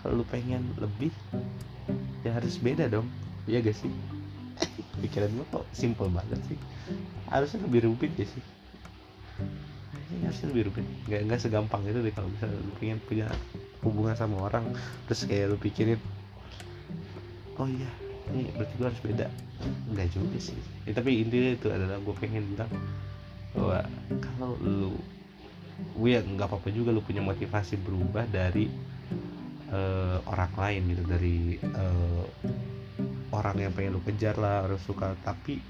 Kalau 0.00 0.20
lu 0.20 0.24
pengen 0.32 0.64
lebih 0.80 1.12
ya 2.24 2.40
harus 2.40 2.56
beda 2.56 2.88
dong. 2.88 3.04
Iya 3.44 3.60
gak 3.60 3.76
sih 3.76 3.92
pikiran 5.00 5.30
gue 5.32 5.46
kok 5.48 5.64
simple 5.72 6.08
banget 6.12 6.40
sih. 6.48 6.58
Harusnya 7.28 7.60
lebih 7.66 7.90
rumit 7.90 8.12
ya 8.16 8.26
sih. 8.26 8.42
Ini 10.10 10.24
harusnya 10.26 10.48
lebih 10.52 10.62
rumit. 10.70 10.86
Nggak 11.08 11.20
nggak 11.30 11.40
segampang 11.40 11.82
itu 11.86 11.98
deh 12.00 12.12
kalau 12.14 12.28
misalnya 12.28 12.58
lu 12.60 12.72
pengen 12.78 12.98
punya 13.04 13.26
hubungan 13.80 14.14
sama 14.14 14.36
orang 14.44 14.64
terus 15.08 15.24
kayak 15.24 15.48
lu 15.48 15.56
pikirin 15.56 15.96
oh 17.56 17.64
iya 17.64 17.88
ini 18.30 18.52
berarti 18.54 18.74
gue 18.76 18.86
harus 18.86 19.02
beda. 19.02 19.26
Nggak 19.90 20.08
juga 20.14 20.38
sih. 20.38 20.58
Ya, 20.86 20.92
tapi 20.94 21.24
intinya 21.24 21.50
itu 21.56 21.68
adalah 21.68 21.98
gue 21.98 22.14
pengen 22.16 22.44
bilang 22.54 22.70
bahwa 23.52 23.82
kalau 24.22 24.54
lu 24.62 24.94
gue 25.96 26.10
ya 26.12 26.20
nggak 26.20 26.46
apa-apa 26.46 26.68
juga 26.70 26.92
lu 26.92 27.00
punya 27.00 27.24
motivasi 27.24 27.80
berubah 27.80 28.28
dari 28.28 28.68
uh, 29.72 30.20
orang 30.28 30.52
lain 30.54 30.82
gitu 30.94 31.04
dari 31.08 31.36
uh, 31.62 32.24
orang 33.30 33.56
yang 33.58 33.72
pengen 33.74 33.98
lu 33.98 34.02
kejar 34.02 34.38
lah 34.38 34.66
harus 34.66 34.82
suka. 34.82 35.14
Tapi 35.22 35.62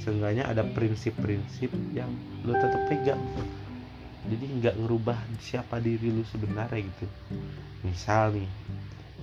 seenggaknya 0.00 0.48
ada 0.48 0.64
prinsip-prinsip 0.64 1.72
yang 1.92 2.10
lu 2.44 2.52
tetap 2.56 2.88
pegang 2.88 3.20
jadi 4.24 4.44
nggak 4.60 4.76
ngerubah 4.80 5.18
siapa 5.36 5.76
diri 5.84 6.08
lu 6.08 6.24
sebenarnya 6.24 6.80
gitu. 6.80 7.06
Misal 7.84 8.32
nih 8.32 8.48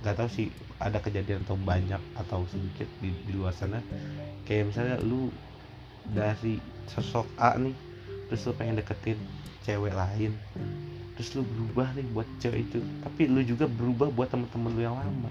nggak 0.02 0.14
tahu 0.18 0.28
sih 0.30 0.48
ada 0.78 0.98
kejadian 0.98 1.46
atau 1.46 1.58
banyak 1.58 2.02
atau 2.18 2.46
sedikit 2.50 2.86
di, 3.02 3.10
di 3.26 3.32
luar 3.34 3.54
sana. 3.54 3.82
Kayak 4.46 4.70
misalnya 4.70 4.96
lu 5.02 5.34
dari 6.06 6.58
sosok 6.90 7.26
A 7.38 7.58
nih 7.58 7.74
terus 8.30 8.46
lu 8.46 8.54
pengen 8.54 8.78
deketin 8.78 9.18
cewek 9.62 9.94
lain 9.94 10.34
terus 11.14 11.34
lu 11.38 11.42
berubah 11.44 11.90
nih 11.98 12.06
buat 12.14 12.28
cewek 12.38 12.70
itu. 12.70 12.78
Tapi 13.02 13.26
lu 13.26 13.42
juga 13.42 13.66
berubah 13.66 14.06
buat 14.14 14.30
temen-temen 14.30 14.70
lu 14.70 14.82
yang 14.86 14.94
lama. 14.94 15.30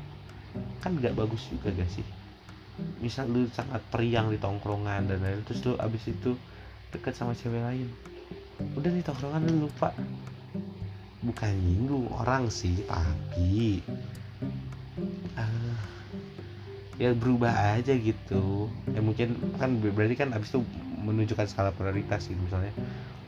Kan 0.84 1.00
nggak 1.00 1.16
bagus 1.16 1.48
juga 1.48 1.72
gak 1.72 1.88
sih 1.88 2.04
misal 3.02 3.28
lu 3.30 3.50
sangat 3.52 3.82
periang 3.90 4.30
di 4.30 4.38
tongkrongan 4.38 5.10
dan 5.10 5.20
lain 5.22 5.42
terus 5.46 5.62
lu 5.66 5.74
abis 5.78 6.10
itu 6.10 6.38
deket 6.92 7.14
sama 7.16 7.34
cewek 7.38 7.62
lain. 7.62 7.88
Udah 8.78 8.90
nih 8.92 9.04
tongkrongan 9.06 9.42
lu 9.48 9.68
lupa. 9.68 9.96
Bukan 11.22 11.54
nyinggung 11.54 12.10
orang 12.14 12.50
sih 12.50 12.82
tapi 12.90 13.82
uh, 15.38 15.78
ya 16.98 17.14
berubah 17.14 17.78
aja 17.78 17.94
gitu. 17.94 18.70
Ya 18.92 19.02
mungkin 19.02 19.38
kan 19.58 19.78
berarti 19.80 20.16
kan 20.18 20.34
abis 20.34 20.54
itu 20.54 20.62
menunjukkan 21.02 21.48
skala 21.50 21.72
prioritas 21.74 22.26
gitu 22.30 22.40
misalnya. 22.42 22.74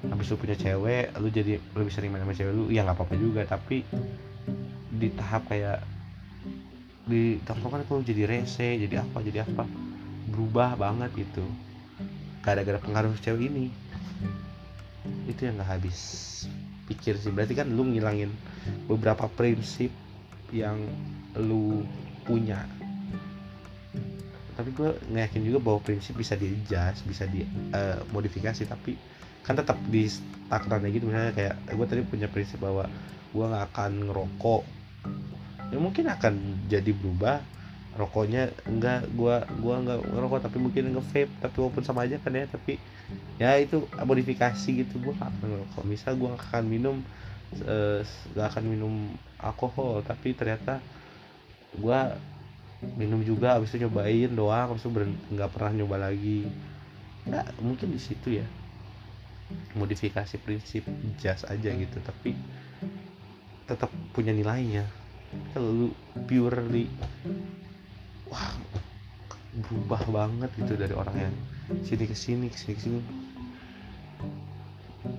Habis 0.04 0.34
lu 0.34 0.38
punya 0.38 0.58
cewek 0.58 1.16
lu 1.22 1.32
jadi 1.32 1.62
lebih 1.78 1.94
sering 1.94 2.12
main 2.12 2.26
sama 2.26 2.36
cewek 2.36 2.54
lu 2.54 2.66
ya 2.74 2.84
nggak 2.84 2.98
apa-apa 2.98 3.16
juga 3.16 3.42
tapi 3.48 3.88
di 4.94 5.10
tahap 5.16 5.48
kayak 5.50 5.82
di 7.04 7.36
tongkrongan 7.44 7.84
lu 7.84 8.00
jadi 8.00 8.24
rese 8.24 8.80
jadi 8.80 9.04
apa 9.04 9.20
jadi 9.20 9.44
apa. 9.44 9.68
Berubah 10.32 10.80
banget 10.80 11.12
gitu. 11.28 11.44
Gara-gara 12.44 12.80
pengaruh 12.80 13.16
cewek 13.20 13.52
ini. 13.52 13.68
Itu 15.28 15.48
yang 15.48 15.60
nggak 15.60 15.72
habis 15.80 16.00
pikir 16.88 17.20
sih. 17.20 17.32
Berarti 17.32 17.60
kan 17.60 17.68
lu 17.72 17.84
ngilangin 17.88 18.32
beberapa 18.88 19.28
prinsip 19.28 19.92
yang 20.56 20.80
lu 21.36 21.84
punya. 22.24 22.64
Tapi 24.54 24.70
gue 24.70 24.96
ngeyakin 25.12 25.44
juga 25.44 25.60
bahwa 25.60 25.80
prinsip 25.82 26.14
bisa 26.14 26.38
di 26.38 26.54
adjust 26.54 27.04
bisa 27.04 27.28
di 27.28 27.44
uh, 27.76 28.00
modifikasi. 28.16 28.64
Tapi 28.64 28.96
kan 29.44 29.60
tetap 29.60 29.76
di 29.92 30.08
takarannya 30.48 30.90
gitu. 30.96 31.12
Misalnya 31.12 31.36
kayak 31.36 31.56
gue 31.68 31.86
tadi 31.90 32.02
punya 32.08 32.32
prinsip 32.32 32.64
bahwa 32.64 32.88
gue 33.34 33.44
nggak 33.44 33.66
akan 33.76 33.92
ngerokok 34.08 34.64
ya 35.74 35.78
mungkin 35.82 36.06
akan 36.06 36.34
jadi 36.70 36.94
berubah. 36.94 37.42
Rokoknya 37.94 38.50
enggak 38.66 39.06
gua 39.14 39.46
gua 39.62 39.78
enggak 39.78 40.02
ngerokok 40.02 40.42
tapi 40.50 40.58
mungkin 40.58 40.98
nge 40.98 41.04
vape 41.14 41.34
tapi 41.38 41.56
walaupun 41.62 41.86
sama 41.86 42.10
aja 42.10 42.18
kan 42.18 42.34
ya 42.34 42.50
tapi 42.50 42.82
ya 43.38 43.54
itu 43.62 43.86
modifikasi 44.02 44.70
gitu 44.86 44.98
gua 45.02 45.14
gak 45.18 45.30
akan 45.30 45.48
ngerokok. 45.50 45.84
Misal 45.86 46.18
gua 46.18 46.34
gak 46.34 46.46
akan 46.50 46.64
minum 46.66 46.96
uh, 47.66 48.02
gak 48.34 48.48
akan 48.54 48.64
minum 48.66 48.94
alkohol 49.38 50.02
tapi 50.02 50.34
ternyata 50.34 50.82
gua 51.78 52.18
minum 52.98 53.22
juga 53.22 53.62
habis 53.62 53.70
itu 53.70 53.86
nyobain 53.86 54.34
doang 54.34 54.74
habis 54.74 54.84
itu 54.84 54.90
nggak 55.34 55.50
pernah 55.54 55.72
nyoba 55.78 56.10
lagi. 56.10 56.50
Ya 57.30 57.46
mungkin 57.62 57.94
di 57.94 58.02
situ 58.02 58.42
ya. 58.42 58.46
Modifikasi 59.78 60.42
prinsip 60.42 60.90
jas 61.22 61.46
aja 61.46 61.70
gitu 61.70 61.98
tapi 62.02 62.34
tetap 63.70 63.94
punya 64.18 64.34
nilainya 64.34 65.03
kalau 65.54 65.70
lu 65.70 65.88
purely 66.26 66.90
wah 68.30 68.54
berubah 69.54 70.02
banget 70.10 70.50
gitu 70.58 70.74
dari 70.74 70.94
orang 70.98 71.30
yang 71.30 71.36
sini 71.86 72.06
ke 72.10 72.16
sini 72.18 72.46
ke 72.50 72.58
sini 72.58 72.74
ke 72.74 72.82
sini. 72.82 73.00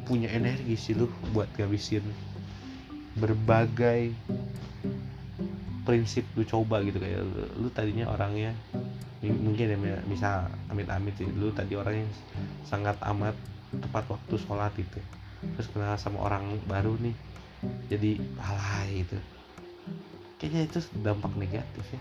Punya 0.05 0.29
energi 0.33 0.75
sih 0.77 0.95
lu 0.97 1.09
buat 1.33 1.49
ngabisin 1.55 2.05
berbagai 3.21 4.11
prinsip 5.87 6.27
lu 6.35 6.43
coba 6.43 6.83
gitu. 6.83 6.99
Kayak 6.99 7.23
lu, 7.23 7.67
lu 7.67 7.69
tadinya 7.71 8.11
orangnya 8.11 8.53
mungkin 9.25 9.73
ya 9.73 9.79
misal 10.11 10.51
amit-amit 10.69 11.15
sih. 11.15 11.29
Lu 11.31 11.55
tadi 11.55 11.79
orang 11.79 12.03
yang 12.03 12.11
sangat 12.67 12.99
amat 13.07 13.37
tepat 13.79 14.05
waktu 14.11 14.35
sholat 14.39 14.75
itu 14.79 15.01
terus 15.55 15.69
kenal 15.71 15.97
sama 16.01 16.25
orang 16.25 16.57
baru 16.65 16.97
nih 17.01 17.15
jadi 17.89 18.21
alay 18.41 19.05
itu 19.05 19.19
kayaknya 20.39 20.69
itu 20.69 20.79
dampak 21.01 21.33
negatif 21.39 21.87
ya. 21.95 22.01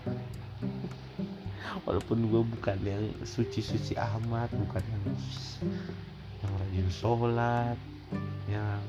Walaupun 1.88 2.28
gue 2.28 2.42
bukan 2.44 2.78
yang 2.84 3.04
suci-suci 3.24 3.96
amat 3.98 4.52
bukan 4.52 4.82
yang 4.84 5.04
yang 6.44 6.52
rajin 6.60 6.88
sholat 6.92 7.78
yang 8.46 8.80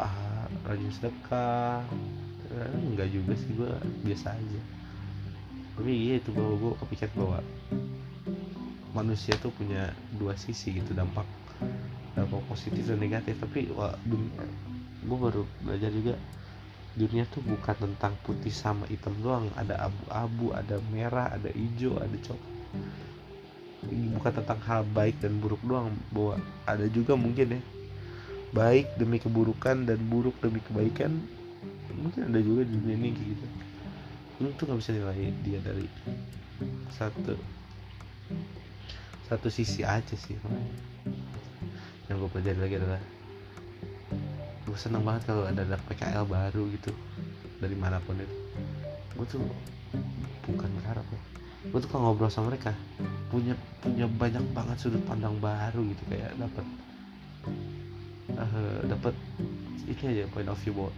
uh, 0.00 0.46
rajin 0.66 0.90
sedekah 0.90 1.84
enggak 2.64 3.12
juga 3.12 3.32
sih 3.36 3.52
gue 3.52 3.72
biasa 4.08 4.32
aja. 4.32 4.60
Tapi 5.76 5.92
iya 5.92 6.14
itu 6.16 6.32
bahwa 6.32 6.54
gue 6.56 6.72
kepikiran 6.80 7.14
bahwa 7.20 7.38
manusia 8.96 9.36
tuh 9.36 9.52
punya 9.52 9.92
dua 10.16 10.32
sisi 10.40 10.72
gitu 10.72 10.96
dampak 10.96 11.28
dampak 12.16 12.40
positif 12.48 12.88
dan 12.88 12.96
negatif. 12.96 13.36
Tapi 13.36 13.68
wah 13.76 13.92
gue 15.06 15.18
baru 15.20 15.44
belajar 15.60 15.92
juga 15.92 16.16
dunia 16.96 17.28
tuh 17.28 17.44
bukan 17.44 17.76
tentang 17.76 18.16
putih 18.24 18.50
sama 18.50 18.88
hitam 18.88 19.12
doang. 19.20 19.52
Ada 19.54 19.86
abu-abu 19.86 20.56
ada 20.56 20.80
merah 20.88 21.28
ada 21.30 21.52
hijau 21.52 22.00
ada 22.00 22.16
coklat. 22.24 22.54
Bukan 23.86 24.32
tentang 24.42 24.60
hal 24.66 24.82
baik 24.90 25.20
dan 25.20 25.38
buruk 25.38 25.60
doang 25.62 25.92
bahwa 26.10 26.40
ada 26.64 26.88
juga 26.88 27.14
mungkin 27.14 27.60
ya. 27.60 27.62
Baik 28.56 28.96
demi 28.96 29.20
keburukan 29.20 29.84
dan 29.84 30.00
buruk 30.08 30.34
demi 30.40 30.64
kebaikan 30.64 31.20
mungkin 31.96 32.28
ada 32.28 32.40
juga 32.44 32.68
di 32.68 32.76
dunia 32.76 32.96
ini 32.96 33.10
gitu. 33.12 33.46
Lu 34.44 34.52
tuh 34.56 34.68
nggak 34.68 34.80
bisa 34.84 34.92
nilai 34.92 35.32
dia 35.40 35.58
dari 35.64 35.88
satu 36.92 37.36
satu 39.28 39.48
sisi 39.48 39.80
aja 39.82 40.12
sih. 40.12 40.36
Yang 42.06 42.16
gue 42.20 42.30
pelajari 42.30 42.58
lagi 42.60 42.76
adalah 42.78 43.02
gue 44.76 44.84
seneng 44.92 45.08
banget 45.08 45.32
kalau 45.32 45.48
ada 45.48 45.64
ada 45.64 45.80
PKL 45.88 46.28
baru 46.28 46.68
gitu. 46.68 46.92
Dari 47.64 47.72
mana 47.72 47.96
pun 48.04 48.12
itu. 48.20 48.36
Gue 49.16 49.24
tuh 49.24 49.40
bukan 50.44 50.68
berharap 50.68 51.00
ya. 51.08 51.20
Gue 51.72 51.80
tuh 51.80 51.88
kalau 51.88 52.12
ngobrol 52.12 52.28
sama 52.28 52.52
mereka 52.52 52.76
punya 53.32 53.56
punya 53.80 54.04
banyak 54.04 54.44
banget 54.52 54.76
sudut 54.76 55.00
pandang 55.08 55.40
baru 55.40 55.80
gitu. 55.80 56.04
Kayak 56.12 56.36
dapat 56.36 56.66
uh, 58.36 58.80
dapat 58.84 59.16
ini 59.88 60.02
aja 60.12 60.28
point 60.28 60.52
of 60.52 60.60
view 60.60 60.76
bahwa 60.76 60.92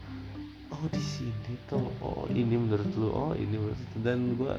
oh 0.74 0.84
di 0.90 0.98
sini 0.98 1.54
tuh 1.70 1.86
oh 2.02 2.26
ini 2.34 2.58
menurut 2.58 2.90
lu 2.98 3.14
oh 3.14 3.30
ini 3.38 3.62
menurut 3.62 3.78
lu. 3.78 3.98
dan 4.02 4.18
gue 4.34 4.54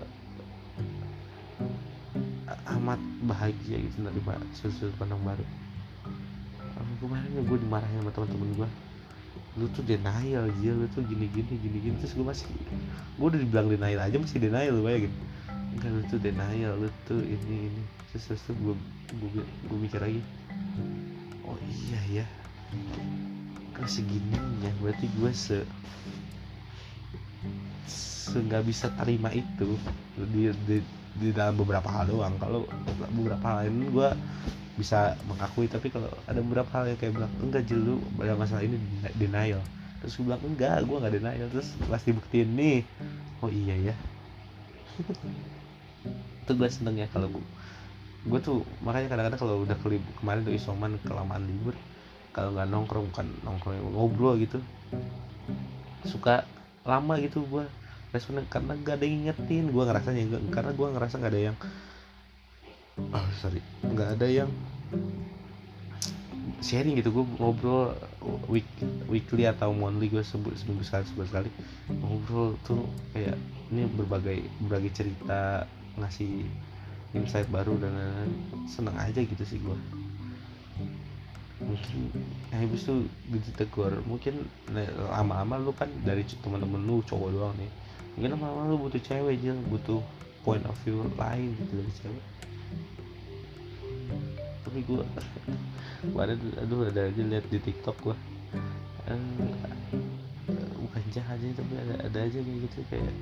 amat 2.71 2.99
bahagia 3.27 3.84
gitu 3.84 3.99
menerima 3.99 4.32
sudut 4.55 4.95
pandang 4.95 5.19
baru. 5.27 5.43
Kemarin 7.03 7.36
gue 7.36 7.58
dimarahin 7.60 7.99
sama 7.99 8.12
teman-teman 8.15 8.63
gue 8.63 8.69
lu 9.58 9.65
tuh 9.76 9.84
denial 9.84 10.48
aja 10.48 10.70
lu 10.72 10.86
tuh 10.94 11.04
gini 11.06 11.28
gini 11.30 11.54
gini 11.60 11.78
gini. 11.80 11.96
Terus 12.02 12.13
gue 12.15 12.26
masih 12.26 12.46
gue 13.18 13.26
udah 13.26 13.39
dibilang 13.39 13.68
denial 13.68 14.00
aja 14.00 14.15
masih 14.20 14.39
denial 14.39 14.74
lu 14.78 14.84
bayangin. 14.86 15.13
Enggak 15.76 15.92
lu 15.94 16.02
tuh 16.08 16.20
denial 16.22 16.74
lu 16.80 16.89
tuh 17.06 17.22
ini 17.22 17.72
ini. 17.72 17.84
Terus 18.13 18.24
terus 18.30 18.42
tuh 18.48 18.56
gue 18.58 18.76
gue 19.13 19.44
gue 19.44 19.78
mikir 19.78 20.00
lagi. 20.00 20.22
Oh 21.44 21.58
iya 21.65 22.22
ya 22.22 22.26
kan 23.80 23.88
segininya 23.88 24.72
berarti 24.84 25.08
gue 25.08 25.32
se 25.32 25.63
nggak 28.38 28.63
bisa 28.70 28.94
terima 29.02 29.34
itu. 29.34 29.74
Di, 30.13 30.54
di 30.68 30.78
di 31.20 31.30
dalam 31.34 31.58
beberapa 31.58 31.89
hal 31.89 32.12
doang. 32.12 32.38
Kalau 32.38 32.70
beberapa 33.18 33.44
hal 33.50 33.56
lain 33.65 33.89
gue 33.89 34.10
bisa 34.78 35.18
mengakui. 35.26 35.65
Tapi 35.65 35.89
kalau 35.89 36.10
ada 36.30 36.39
beberapa 36.39 36.70
hal 36.78 36.94
yang 36.94 37.00
kayak 37.00 37.13
bilang 37.18 37.34
enggak 37.42 37.63
jelu 37.65 37.98
pada 38.20 38.38
masalah 38.38 38.62
ini 38.62 38.78
denial. 39.18 39.62
Terus 40.04 40.13
gue 40.22 40.26
bilang 40.30 40.44
enggak 40.46 40.86
gue 40.86 40.98
nggak 41.02 41.13
denial. 41.18 41.48
Terus 41.50 41.70
pas 41.89 42.02
dibuktiin 42.06 42.50
nih 42.54 42.86
oh 43.42 43.50
iya 43.50 43.92
ya. 43.92 43.96
Itu 46.46 46.52
gue 46.54 46.70
seneng 46.70 46.98
ya 47.02 47.08
kalau 47.10 47.32
gue 47.34 47.46
gue 48.28 48.39
tuh 48.44 48.68
makanya 48.84 49.15
kadang-kadang 49.15 49.39
kalau 49.39 49.56
udah 49.63 49.78
kelib 49.80 50.04
kemarin 50.20 50.44
tuh 50.44 50.52
isoman 50.52 51.00
kelamaan 51.08 51.48
libur 51.48 51.72
kalau 52.36 52.52
nggak 52.52 52.68
nongkrong 52.68 53.08
kan 53.15 53.28
nongkrong 53.48 53.80
ngobrol 53.96 54.36
gitu 54.36 54.60
suka 56.04 56.44
lama 56.84 57.15
gitu 57.24 57.48
gue 57.48 57.65
responnya 58.10 58.45
karena 58.50 58.74
gak 58.82 59.02
ada 59.02 59.06
yang 59.06 59.17
ngingetin. 59.26 59.65
Gue 59.69 59.84
ngerasanya 59.86 60.22
karena 60.50 60.72
gue 60.74 60.88
ngerasa 60.89 61.15
nggak 61.22 61.34
ada 61.34 61.41
yang 61.52 61.56
oh 63.13 63.28
sorry. 63.38 63.62
Nggak 63.86 64.10
ada 64.17 64.28
yang 64.28 64.50
sharing 66.62 66.98
gitu. 66.98 67.13
Gue 67.13 67.26
ngobrol 67.38 67.93
week 68.50 68.67
weekly 69.06 69.45
atau 69.45 69.72
monthly 69.72 70.10
gue 70.10 70.24
sebut 70.26 70.54
seminggu 70.58 70.82
sekali 70.82 71.06
sebulan 71.08 71.28
sekali 71.30 71.50
ngobrol 71.89 72.58
tuh 72.65 72.86
kayak 73.13 73.38
ini 73.69 73.86
berbagai 73.93 74.38
berbagai 74.65 74.91
cerita 74.93 75.69
ngasih 76.02 76.50
insight 77.13 77.50
baru 77.50 77.78
dan 77.78 77.93
lain-lain. 77.93 78.32
Seneng 78.65 78.98
aja 78.98 79.22
gitu 79.22 79.43
sih 79.45 79.62
gue 79.62 79.78
mungkin 81.60 82.00
eh, 82.56 82.58
habis 82.63 82.88
itu 82.88 83.04
ditegur 83.28 84.00
mungkin 84.08 84.48
lama-lama 85.12 85.60
lu 85.60 85.76
kan 85.76 85.91
dari 86.08 86.24
teman-teman 86.24 86.80
lu 86.88 87.04
cowok 87.04 87.30
doang 87.36 87.54
nih 87.60 87.72
mungkin 88.19 88.36
lama-lama 88.36 88.67
lu 88.67 88.84
butuh 88.84 88.99
cewek 88.99 89.39
aja 89.39 89.55
butuh 89.71 90.03
point 90.43 90.60
of 90.67 90.75
view 90.84 91.08
lain 91.15 91.55
gitu 91.55 91.79
dari 91.79 91.93
cewek. 92.03 92.25
Tapi 94.67 94.79
gue 94.84 95.03
kemarin 96.12 96.36
aduh 96.60 96.84
ada 96.91 97.08
aja 97.08 97.21
lihat 97.23 97.47
di 97.47 97.63
tiktok 97.63 97.95
gue 98.03 98.15
eh, 99.08 99.23
bukan 100.84 101.03
jahat 101.15 101.39
aja 101.39 101.63
tapi 101.63 101.73
ada 101.79 101.95
ada 102.12 102.19
aja 102.19 102.39
kayak 102.43 102.60
gitu 102.67 102.79
kayak 102.91 103.13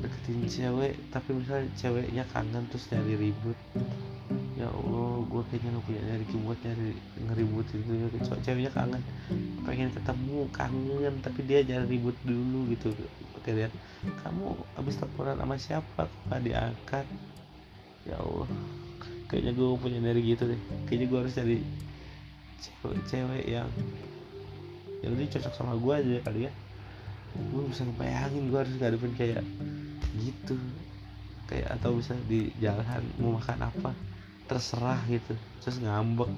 deketin 0.00 0.48
cewek. 0.48 0.96
Tapi 1.12 1.28
misalnya 1.36 1.68
ceweknya 1.76 2.24
kangen 2.32 2.64
terus 2.72 2.88
nyari 2.88 3.20
ribut. 3.20 3.58
Ya 4.56 4.72
Allah 4.72 5.28
gue 5.28 5.42
kayaknya 5.52 5.76
gak 5.76 5.84
punya 5.84 6.00
energi 6.08 6.34
buat 6.40 6.58
nyari 6.64 6.96
ngeribut 7.20 7.66
itu 7.76 7.92
ya. 8.00 8.08
Ceweknya 8.40 8.72
kangen 8.72 9.04
pengen 9.68 9.92
ketemu 9.92 10.48
kangen 10.56 11.14
tapi 11.20 11.44
dia 11.44 11.60
jangan 11.60 11.84
ribut 11.84 12.16
dulu 12.24 12.72
gitu 12.72 12.96
kayak 13.44 13.56
lihat 13.66 13.72
kamu 14.26 14.46
habis 14.76 14.94
teleponan 14.98 15.36
sama 15.38 15.56
siapa? 15.56 16.02
Kok 16.06 16.22
gak 16.30 16.42
diangkat? 16.44 17.06
Ya 18.08 18.16
Allah 18.18 18.48
kayaknya 19.28 19.52
gue 19.52 19.68
punya 19.76 20.00
energi 20.00 20.30
itu 20.34 20.44
deh. 20.48 20.60
Kayaknya 20.88 21.06
gue 21.06 21.18
harus 21.20 21.34
cari 21.36 21.56
cewek-cewek 22.58 23.44
yang 23.46 23.68
yang 25.04 25.10
lebih 25.14 25.30
cocok 25.30 25.52
sama 25.54 25.76
gue 25.76 25.92
aja 25.94 26.16
kali 26.24 26.40
ya. 26.48 26.52
Gue 27.52 27.62
bisa 27.68 27.84
ngebayangin 27.84 28.44
gue 28.48 28.58
harus 28.58 28.74
ngadepin 28.80 29.12
kayak 29.14 29.44
gitu. 30.16 30.56
Kayak 31.48 31.76
atau 31.80 31.96
bisa 31.96 32.16
di 32.26 32.50
jalan 32.58 32.84
mau 33.20 33.36
makan 33.36 33.68
apa 33.68 33.92
terserah 34.48 34.98
gitu. 35.06 35.36
Terus 35.60 35.78
ngambek. 35.84 36.32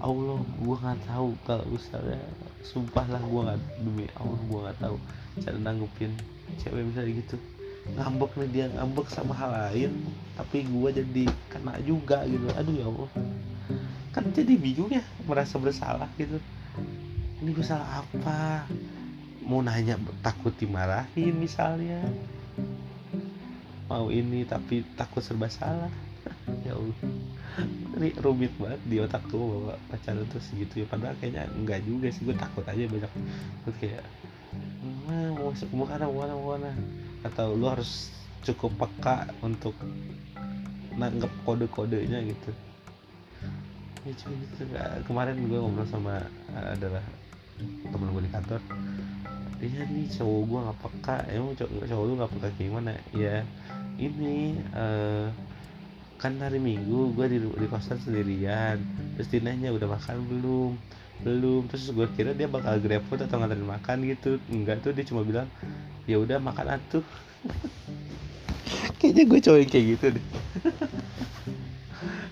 Allah 0.00 0.40
gue 0.40 0.76
nggak 0.76 1.00
tahu 1.08 1.36
kalau 1.44 1.64
misalnya 1.68 2.20
sumpah 2.64 3.06
lah 3.08 3.20
gue 3.20 3.40
nggak 3.48 3.60
demi 3.80 4.04
Allah 4.16 4.40
gue 4.44 4.60
nggak 4.60 4.80
tahu 4.80 4.96
cara 5.38 5.58
nanggupin. 5.58 6.10
Cewek 6.58 6.82
misalnya 6.82 7.22
gitu. 7.22 7.36
Ngambek 7.94 8.30
nih 8.36 8.48
dia 8.50 8.66
ngambek 8.74 9.06
sama 9.08 9.32
hal 9.38 9.50
lain. 9.54 9.92
Tapi 10.34 10.66
gue 10.66 10.88
jadi 10.90 11.24
kena 11.52 11.78
juga 11.86 12.26
gitu. 12.26 12.46
Aduh 12.58 12.74
ya 12.74 12.86
Allah. 12.90 13.10
Kan 14.10 14.24
jadi 14.34 14.58
bingung 14.58 14.90
ya 14.90 15.02
merasa 15.22 15.54
bersalah 15.62 16.10
gitu. 16.18 16.42
Ini 17.40 17.50
gue 17.54 17.64
salah 17.64 18.02
apa? 18.02 18.66
Mau 19.46 19.62
nanya 19.62 19.96
takut 20.20 20.52
dimarahin 20.58 21.34
misalnya. 21.38 22.02
Mau 23.88 24.10
ini 24.10 24.44
tapi 24.46 24.82
takut 24.98 25.22
serba 25.22 25.46
salah. 25.46 25.90
Ya 26.66 26.76
Allah. 26.76 26.98
Ini 27.96 28.16
rumit 28.20 28.52
banget 28.60 28.80
di 28.84 28.96
otak 29.00 29.24
gue 29.32 29.40
bawa 29.40 29.74
pacaran 29.88 30.28
terus 30.28 30.52
gitu 30.52 30.84
ya. 30.84 30.86
Padahal 30.86 31.16
kayaknya 31.18 31.48
enggak 31.56 31.80
juga 31.88 32.12
sih. 32.12 32.22
Gue 32.28 32.36
takut 32.36 32.62
aja 32.68 32.84
banyak. 32.84 33.12
Terus 33.64 33.76
kayak 35.10 35.32
mau 35.34 35.50
masuk 35.50 35.68
mau 35.74 35.86
mana 35.90 36.06
mana 36.06 36.34
mana. 36.38 36.70
Atau 37.26 37.58
lu 37.58 37.66
harus 37.66 38.14
cukup 38.46 38.72
peka 38.78 39.28
untuk 39.44 39.74
nanggep 40.96 41.30
kode-kodenya 41.44 42.24
gitu. 42.24 42.50
Ya 44.06 44.12
cuma 44.16 44.34
gitu. 44.40 44.62
Kemarin 45.04 45.36
gue 45.44 45.58
ngobrol 45.60 45.86
sama 45.90 46.24
adalah 46.56 47.04
temen 47.60 48.08
gue 48.16 48.22
di 48.24 48.32
kantor. 48.32 48.60
Dia 49.60 49.84
nih 49.84 50.08
cowok 50.08 50.40
gue 50.48 50.58
nggak 50.64 50.78
peka. 50.80 51.16
Emang 51.28 51.52
cowok, 51.58 51.84
cowok 51.84 52.04
lu 52.06 52.12
nggak 52.16 52.32
peka 52.32 52.48
gimana? 52.56 52.92
Ya 53.12 53.44
ini 54.00 54.56
uh, 54.72 55.28
kan 56.16 56.36
hari 56.40 56.56
minggu 56.56 57.12
gue 57.12 57.26
di, 57.28 57.38
di 57.44 57.66
kosan 57.68 58.00
sendirian. 58.00 58.80
Terus 59.20 59.28
dinanya 59.28 59.68
udah 59.68 59.88
makan 60.00 60.16
belum 60.32 60.72
belum. 61.22 61.68
Terus 61.70 61.92
gue 61.92 62.06
kira 62.16 62.32
dia 62.32 62.48
bakal 62.50 62.76
grab 62.80 63.04
food 63.08 63.24
atau 63.24 63.36
nganterin 63.40 63.66
makan 63.66 63.96
gitu. 64.08 64.40
Enggak 64.48 64.80
tuh 64.84 64.92
dia 64.92 65.04
cuma 65.04 65.24
bilang 65.24 65.48
ya 66.04 66.16
udah 66.18 66.38
makan 66.40 66.76
atuh. 66.80 67.04
Kayaknya 69.00 69.24
gue 69.28 69.40
cowok 69.40 69.60
kayak 69.68 69.84
gitu 69.96 70.06
deh. 70.16 70.26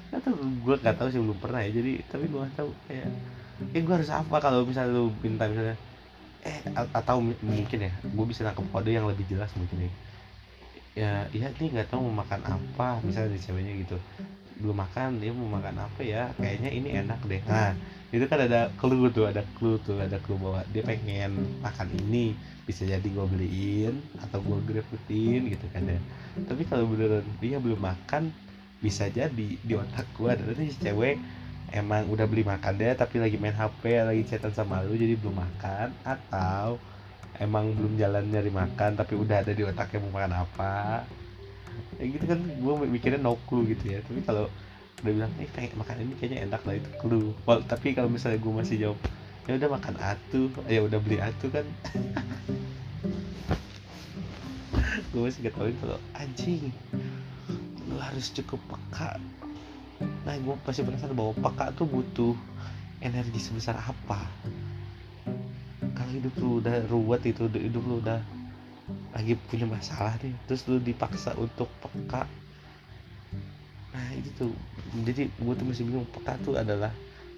Atau 0.16 0.32
gue 0.36 0.74
nggak 0.80 0.96
tahu 1.00 1.08
sih 1.08 1.20
belum 1.20 1.38
pernah 1.40 1.64
ya. 1.64 1.70
Jadi 1.72 1.92
tapi 2.08 2.24
gue 2.28 2.40
nggak 2.40 2.56
tahu 2.56 2.70
kayak 2.88 3.08
eh 3.74 3.82
gue 3.82 3.94
harus 3.94 4.10
apa 4.12 4.36
kalau 4.38 4.62
misalnya 4.62 4.94
lu 4.94 5.10
minta 5.18 5.50
misalnya 5.50 5.74
eh 6.46 6.62
atau 6.94 7.18
mungkin 7.42 7.78
ya 7.82 7.90
gue 7.90 8.26
bisa 8.30 8.46
nangkep 8.46 8.70
kode 8.70 8.94
yang 8.94 9.10
lebih 9.10 9.26
jelas 9.26 9.50
mungkin 9.58 9.90
ya 9.90 9.92
ya 10.98 11.12
iya 11.30 11.46
nih 11.54 11.68
nggak 11.70 11.88
tahu 11.94 12.10
mau 12.10 12.26
makan 12.26 12.42
apa. 12.42 12.88
Misalnya 13.06 13.38
di 13.38 13.40
ceweknya 13.40 13.74
gitu 13.86 13.96
belum 14.58 14.74
makan 14.74 15.22
dia 15.22 15.30
mau 15.30 15.46
makan 15.46 15.86
apa 15.86 16.00
ya? 16.02 16.34
Kayaknya 16.34 16.70
ini 16.74 16.88
enak 16.98 17.20
deh. 17.30 17.42
Nah 17.46 17.70
itu 18.10 18.24
kan 18.26 18.42
ada 18.42 18.72
clue 18.74 19.06
tuh 19.14 19.30
ada 19.30 19.46
clue 19.54 19.78
tuh 19.86 20.02
ada 20.02 20.18
clue 20.18 20.40
bahwa 20.40 20.60
dia 20.74 20.82
pengen 20.82 21.38
makan 21.62 21.88
ini 21.94 22.34
bisa 22.66 22.84
jadi 22.84 23.04
gue 23.04 23.26
beliin 23.30 23.94
atau 24.18 24.42
gue 24.42 24.58
grepetin 24.66 25.46
gitu 25.54 25.66
kan 25.70 25.86
ya. 25.86 26.00
Tapi 26.42 26.66
kalau 26.66 26.90
beneran 26.90 27.22
dia 27.38 27.62
belum 27.62 27.78
makan 27.78 28.34
bisa 28.78 29.10
jadi 29.10 29.48
di 29.58 29.74
otak 29.74 30.06
gue 30.14 30.28
ada 30.30 30.42
nih 30.54 30.70
cewek 30.78 31.18
emang 31.74 32.08
udah 32.08 32.24
beli 32.24 32.46
makan 32.46 32.80
deh 32.80 32.94
tapi 32.96 33.20
lagi 33.20 33.36
main 33.36 33.52
HP 33.52 34.06
lagi 34.06 34.22
chatan 34.24 34.54
sama 34.54 34.80
lu 34.86 34.96
jadi 34.96 35.18
belum 35.20 35.36
makan 35.36 35.92
atau 36.06 36.80
emang 37.38 37.70
belum 37.74 37.94
jalan 37.98 38.26
nyari 38.26 38.50
makan 38.50 38.98
tapi 38.98 39.14
udah 39.14 39.46
ada 39.46 39.52
di 39.54 39.62
otaknya 39.62 39.98
mau 40.02 40.18
makan 40.18 40.32
apa. 40.34 41.06
Ya 41.98 42.04
gitu 42.10 42.24
kan 42.26 42.38
gue 42.42 42.74
mikirnya 42.90 43.18
no 43.22 43.38
clue 43.46 43.66
gitu 43.70 43.94
ya. 43.94 43.98
Tapi 44.02 44.20
kalau 44.26 44.50
udah 44.98 45.12
bilang 45.14 45.32
eh 45.38 45.46
kayak 45.54 45.78
makan 45.78 46.02
ini 46.02 46.14
kayaknya 46.18 46.38
enak 46.50 46.62
lah 46.66 46.74
itu 46.74 46.90
clue. 46.98 47.30
Well, 47.46 47.62
tapi 47.62 47.94
kalau 47.94 48.10
misalnya 48.10 48.42
gue 48.42 48.52
masih 48.52 48.76
jawab 48.82 48.98
ya 49.46 49.52
udah 49.56 49.70
makan 49.70 49.94
atuh. 50.02 50.50
Ya 50.66 50.80
udah 50.82 50.98
beli 50.98 51.18
atuh 51.22 51.50
kan. 51.50 51.66
Gue 55.08 55.24
masih 55.24 55.40
ketahuin 55.40 55.72
kalau 55.80 55.96
anjing 56.20 56.68
lu 57.88 57.96
harus 57.96 58.28
cukup 58.28 58.60
peka. 58.68 59.16
Nah 60.28 60.36
gue 60.36 60.54
pasti 60.68 60.84
penasaran 60.84 61.16
bahwa 61.16 61.32
peka 61.32 61.72
tuh 61.72 61.88
butuh 61.88 62.36
energi 63.00 63.40
sebesar 63.40 63.78
apa 63.80 64.28
hidup 66.10 66.34
lu 66.40 66.58
udah 66.64 66.84
ruwet 66.88 67.22
itu 67.28 67.46
hidup 67.52 67.84
lu 67.84 68.00
udah 68.00 68.20
lagi 69.12 69.34
punya 69.48 69.68
masalah 69.68 70.16
nih. 70.24 70.34
Terus 70.48 70.64
lu 70.68 70.80
dipaksa 70.80 71.36
untuk 71.36 71.68
peka. 71.80 72.24
Nah 73.92 74.08
itu 74.16 74.30
tuh. 74.36 74.52
Jadi 75.04 75.28
gue 75.28 75.54
tuh 75.54 75.66
masih 75.68 75.84
bingung 75.84 76.08
peka 76.08 76.40
tuh 76.40 76.56
adalah 76.56 76.92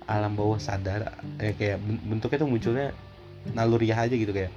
alam 0.06 0.34
bawah 0.34 0.58
sadar 0.58 1.06
eh, 1.38 1.54
kayak 1.54 1.78
bentuknya 1.82 2.42
tuh 2.42 2.50
munculnya 2.50 2.88
naluriah 3.54 4.06
aja 4.06 4.14
gitu 4.16 4.34
kayak 4.34 4.50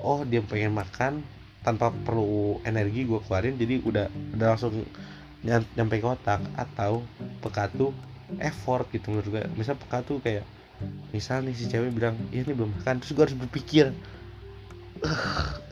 oh 0.00 0.24
dia 0.24 0.40
pengen 0.40 0.72
makan 0.72 1.20
tanpa 1.60 1.92
perlu 1.92 2.62
energi 2.64 3.04
gue 3.04 3.20
keluarin 3.20 3.60
jadi 3.60 3.82
udah 3.84 4.06
udah 4.38 4.46
langsung 4.56 4.72
nyampe 5.46 6.00
ke 6.00 6.06
otak. 6.08 6.40
Atau 6.56 7.04
peka 7.40 7.68
tuh 7.72 7.92
effort 8.42 8.90
gitu 8.90 9.14
menurut 9.14 9.28
gue 9.30 9.42
misal 9.54 9.78
peka 9.78 10.02
tuh 10.02 10.18
kayak 10.20 10.42
misal 11.10 11.40
nih 11.42 11.54
si 11.56 11.66
cewek 11.70 11.92
bilang 11.94 12.16
iya 12.30 12.44
ini 12.44 12.52
belum 12.52 12.76
makan. 12.80 13.00
Terus 13.02 13.12
gue 13.16 13.24
harus 13.30 13.38
berpikir 13.38 13.86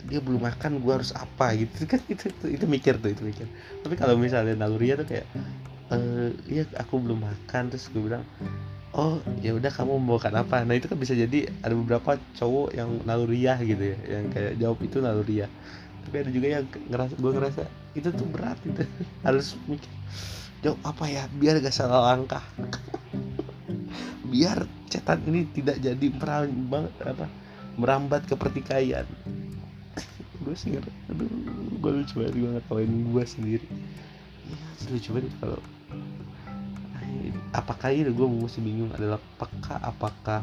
dia 0.04 0.20
belum 0.20 0.44
makan 0.44 0.84
gue 0.84 0.92
harus 0.92 1.12
apa? 1.16 1.56
Gitu 1.56 1.88
kan 1.88 2.00
itu, 2.12 2.30
itu 2.30 2.46
itu 2.60 2.64
mikir 2.68 3.00
tuh 3.00 3.12
itu 3.12 3.22
mikir. 3.24 3.46
Tapi 3.84 3.94
kalau 3.96 4.16
misalnya 4.16 4.54
naluriah 4.56 5.00
tuh 5.00 5.08
kayak 5.08 5.26
eh 5.92 6.30
iya 6.48 6.64
aku 6.78 7.00
belum 7.00 7.24
makan. 7.24 7.72
Terus 7.72 7.88
gue 7.92 8.02
bilang 8.04 8.24
oh 8.94 9.18
ya 9.42 9.56
udah 9.56 9.72
kamu 9.72 10.00
makan 10.00 10.34
apa? 10.40 10.62
Nah 10.62 10.74
itu 10.76 10.86
kan 10.88 10.98
bisa 11.00 11.12
jadi 11.12 11.50
ada 11.64 11.74
beberapa 11.74 12.16
cowok 12.36 12.76
yang 12.76 13.00
naluriah 13.04 13.58
gitu 13.60 13.94
ya 13.94 13.98
yang 14.20 14.24
kayak 14.32 14.56
jawab 14.60 14.78
itu 14.84 15.00
naluriah. 15.00 15.50
Tapi 16.04 16.16
ada 16.20 16.30
juga 16.30 16.46
yang 16.60 16.64
ngerasa 16.68 17.14
gue 17.16 17.32
ngerasa 17.32 17.62
itu 17.94 18.08
tuh 18.10 18.26
berat 18.28 18.58
gitu 18.66 18.82
harus 19.26 19.54
mikir 19.70 19.90
jawab 20.60 20.80
apa 20.82 21.04
ya 21.06 21.22
biar 21.30 21.62
gak 21.62 21.74
salah 21.74 22.12
langkah 22.14 22.42
biar 24.34 24.66
cetan 24.90 25.22
ini 25.30 25.46
tidak 25.54 25.78
jadi 25.78 26.06
merambat 26.10 26.90
apa 27.06 27.26
merambat 27.78 28.22
ke 28.26 28.34
pertikaian. 28.34 29.06
Gue 30.42 30.58
sih 30.58 30.74
aduh 30.74 31.30
gue 31.78 31.90
lucu 32.02 32.18
banget 32.18 32.34
gue 32.34 32.50
ngetawain 32.58 32.90
gue 32.90 33.24
sendiri. 33.30 33.68
Ya, 34.50 34.90
lucu 34.90 35.08
banget 35.14 35.30
kalau 35.38 35.62
apakah 37.54 37.94
ini 37.94 38.10
gue 38.10 38.26
masih 38.26 38.58
bingung 38.58 38.90
adalah 38.90 39.22
peka 39.38 39.78
apakah 39.78 40.42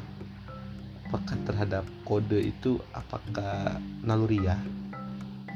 peka 1.12 1.36
terhadap 1.44 1.84
kode 2.08 2.40
itu 2.40 2.80
apakah 2.96 3.76
naluriah 4.08 4.58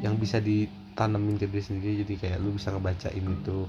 yang 0.04 0.20
bisa 0.20 0.44
ditanamin 0.44 1.40
ke 1.40 1.48
diri 1.48 1.64
sendiri 1.64 2.04
jadi 2.04 2.14
kayak 2.20 2.38
lu 2.44 2.60
bisa 2.60 2.76
ngebacain 2.76 3.24
itu 3.24 3.64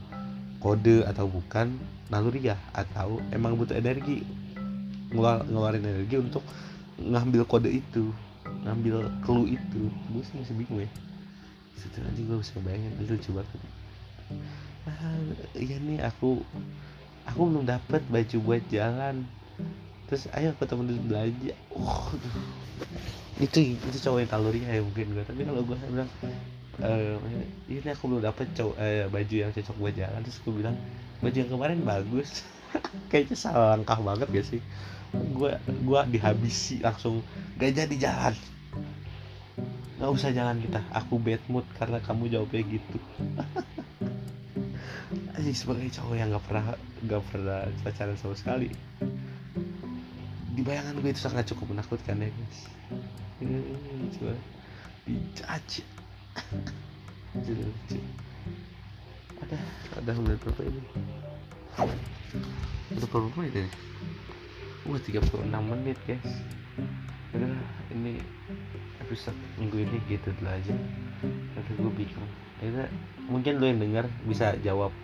kode 0.59 1.07
atau 1.07 1.31
bukan 1.31 1.79
naluriah 2.11 2.59
atau 2.75 3.23
emang 3.31 3.55
butuh 3.55 3.79
energi 3.79 4.27
ngeluar, 5.17 5.43
ngeluarin 5.49 5.85
energi 5.85 6.17
untuk 6.21 6.45
ngambil 7.01 7.43
kode 7.49 7.71
itu 7.73 8.13
ngambil 8.67 9.11
clue 9.23 9.57
itu. 9.57 9.83
Gue 10.11 10.23
sih 10.23 10.35
masih 10.39 10.55
bingung 10.55 10.81
ya. 10.83 10.91
Situ 11.77 11.99
aja 12.01 12.21
gue 12.21 12.37
bisa 12.41 12.53
bayangin 12.63 12.93
itu 12.99 13.13
lucu 13.15 13.31
banget. 13.37 13.61
Ah, 14.87 15.19
iya 15.59 15.77
nih 15.83 15.99
aku 16.03 16.41
aku 17.27 17.41
belum 17.47 17.65
dapat 17.67 18.03
baju 18.09 18.37
buat 18.43 18.63
jalan. 18.71 19.27
Terus 20.07 20.31
ayo 20.35 20.55
aku 20.55 20.65
temen 20.67 20.87
belanja. 21.07 21.55
Oh 21.75 22.11
itu 23.37 23.77
itu 23.77 23.99
cowok 24.01 24.25
yang 24.25 24.31
kalori 24.33 24.65
ya 24.65 24.81
mungkin 24.81 25.13
gue 25.13 25.25
tapi 25.29 25.45
kalau 25.45 25.61
gue 25.61 25.77
bilang 25.93 26.09
eh 26.81 27.21
ini 27.69 27.89
aku 27.93 28.09
belum 28.09 28.25
dapat 28.25 28.49
cowok 28.57 28.77
eh, 28.81 29.05
baju 29.13 29.35
yang 29.35 29.51
cocok 29.53 29.77
buat 29.77 29.95
jalan. 29.95 30.21
Terus 30.25 30.39
gue 30.41 30.55
bilang 30.55 30.77
baju 31.21 31.37
yang 31.37 31.51
kemarin 31.51 31.79
bagus. 31.85 32.47
Kayaknya 33.13 33.37
salah 33.37 33.77
langkah 33.77 33.99
banget 34.01 34.29
gak 34.33 34.47
sih 34.49 34.61
gue 35.13 35.53
gue 35.61 36.01
dihabisi 36.17 36.81
langsung. 36.81 37.21
Gak 37.61 37.77
jadi 37.77 37.97
jalan. 37.97 38.35
Nggak 39.97 40.11
usah 40.13 40.31
jalan 40.33 40.61
kita. 40.61 40.81
Aku 40.93 41.19
bad 41.21 41.41
mood 41.49 41.65
karena 41.77 42.01
kamu 42.03 42.29
jawabnya 42.33 42.63
gitu. 42.67 42.95
Aji 45.37 45.53
sebagai 45.53 45.93
cowok 45.93 46.17
yang 46.17 46.33
gak 46.33 46.45
pernah 46.49 46.65
gak 47.07 47.23
pernah 47.31 47.61
pacaran 47.85 48.17
sama 48.17 48.35
sekali. 48.35 48.71
Di 50.57 50.63
bayangan 50.65 50.97
gue 51.01 51.11
itu 51.13 51.21
sangat 51.21 51.47
cukup 51.53 51.69
menakutkan 51.77 52.21
ya 52.21 52.31
guys. 52.33 52.59
Coba. 54.17 54.35
Dijajah 55.07 55.87
ada 59.47 59.59
ada 59.97 60.13
menit 60.17 60.41
berapa 60.41 60.63
ini? 60.65 60.81
Udah 62.97 63.09
berapa 63.09 63.41
ini 63.45 63.69
uh 64.87 64.99
36 65.03 65.51
menit 65.51 65.99
guys. 66.07 66.31
Udah 67.35 67.51
ini 67.91 68.23
episode 69.03 69.35
minggu 69.59 69.83
ini 69.83 69.99
gitu 70.07 70.31
dulu 70.39 70.51
aja. 70.51 70.75
Tapi 71.59 71.71
gue 71.75 71.93
bingung. 71.99 72.31
Ya 72.63 72.87
mungkin 73.27 73.59
lo 73.59 73.67
yang 73.67 73.83
denger 73.83 74.07
bisa 74.25 74.55
jawab. 74.63 74.95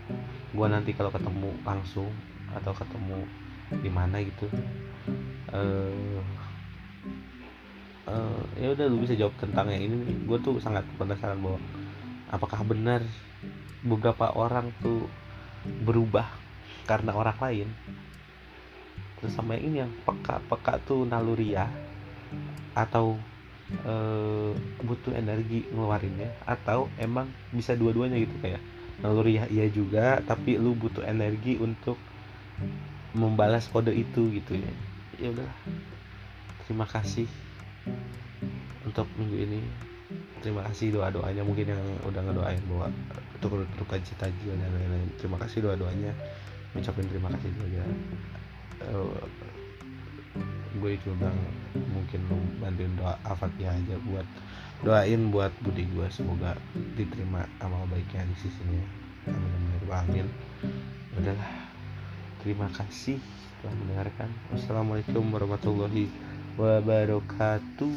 Gue 0.55 0.67
nanti 0.71 0.95
kalau 0.95 1.11
ketemu 1.11 1.51
langsung 1.67 2.09
atau 2.55 2.71
ketemu 2.71 3.27
di 3.83 3.91
mana 3.91 4.23
gitu. 4.23 4.47
Uh, 5.53 6.23
uh, 8.07 8.41
ya 8.55 8.71
udah 8.73 8.87
lu 8.87 9.03
bisa 9.03 9.19
jawab 9.19 9.35
tentang 9.43 9.67
yang 9.75 9.91
ini. 9.91 10.23
Gue 10.23 10.39
tuh 10.39 10.63
sangat 10.63 10.87
penasaran 10.95 11.43
bahwa 11.43 11.59
apakah 12.31 12.63
benar 12.63 13.03
beberapa 13.83 14.31
orang 14.31 14.71
tuh 14.79 15.11
berubah 15.83 16.27
karena 16.87 17.15
orang 17.15 17.39
lain 17.39 17.69
terus 19.23 19.39
sama 19.39 19.55
yang 19.55 19.65
ini 19.71 19.77
yang 19.87 19.93
peka 20.03 20.43
peka 20.51 20.83
tuh 20.83 21.07
naluriah 21.07 21.71
atau 22.75 23.15
uh, 23.87 24.51
butuh 24.83 25.15
energi 25.15 25.63
ngeluarinnya 25.71 26.35
atau 26.43 26.91
emang 26.99 27.31
bisa 27.55 27.79
dua-duanya 27.79 28.19
gitu 28.19 28.35
kayak 28.43 28.59
naluriah 28.99 29.47
iya 29.47 29.71
juga 29.71 30.19
tapi 30.27 30.59
lu 30.59 30.75
butuh 30.75 31.07
energi 31.07 31.55
untuk 31.63 31.95
membalas 33.13 33.69
kode 33.69 33.93
itu 33.93 34.29
gitu 34.33 34.57
ya. 34.57 34.73
Ya 35.21 35.29
udah 35.31 35.51
terima 36.65 36.89
kasih 36.89 37.29
untuk 38.83 39.07
minggu 39.15 39.37
ini. 39.39 39.61
Terima 40.43 40.67
kasih 40.67 40.91
doa 40.91 41.07
doanya 41.15 41.47
mungkin 41.47 41.71
yang 41.71 41.83
udah 42.03 42.21
ngedoain 42.27 42.63
bahwa 42.67 42.91
untuk 43.39 43.63
untuk 43.63 43.87
cita 44.03 44.27
juga 44.43 44.59
dan 44.59 44.71
lain-lain. 44.75 45.09
Terima 45.15 45.39
kasih 45.39 45.63
doa 45.63 45.79
doanya 45.79 46.11
mengucapkan 46.73 47.05
terima 47.05 47.29
kasih 47.37 47.53
juga 47.53 47.85
uh, 48.91 49.23
gue 50.83 50.99
bilang 51.05 51.39
mungkin 51.95 52.21
lu 52.27 52.39
bantuin 52.59 52.91
doa 52.99 53.15
ya 53.61 53.71
aja 53.71 53.97
buat 54.09 54.27
doain 54.83 55.31
buat 55.31 55.53
budi 55.63 55.87
gue 55.95 56.07
semoga 56.11 56.59
diterima 56.99 57.47
amal 57.63 57.87
baiknya 57.87 58.27
di 58.27 58.37
sisinya. 58.43 58.85
Amin 59.31 59.51
amin 59.55 59.71
amin 59.87 60.27
udahlah 61.15 61.53
terima 62.43 62.67
kasih 62.75 63.23
telah 63.63 63.75
mendengarkan. 63.79 64.29
Wassalamualaikum 64.51 65.23
warahmatullahi 65.31 66.11
wabarakatuh 66.59 67.95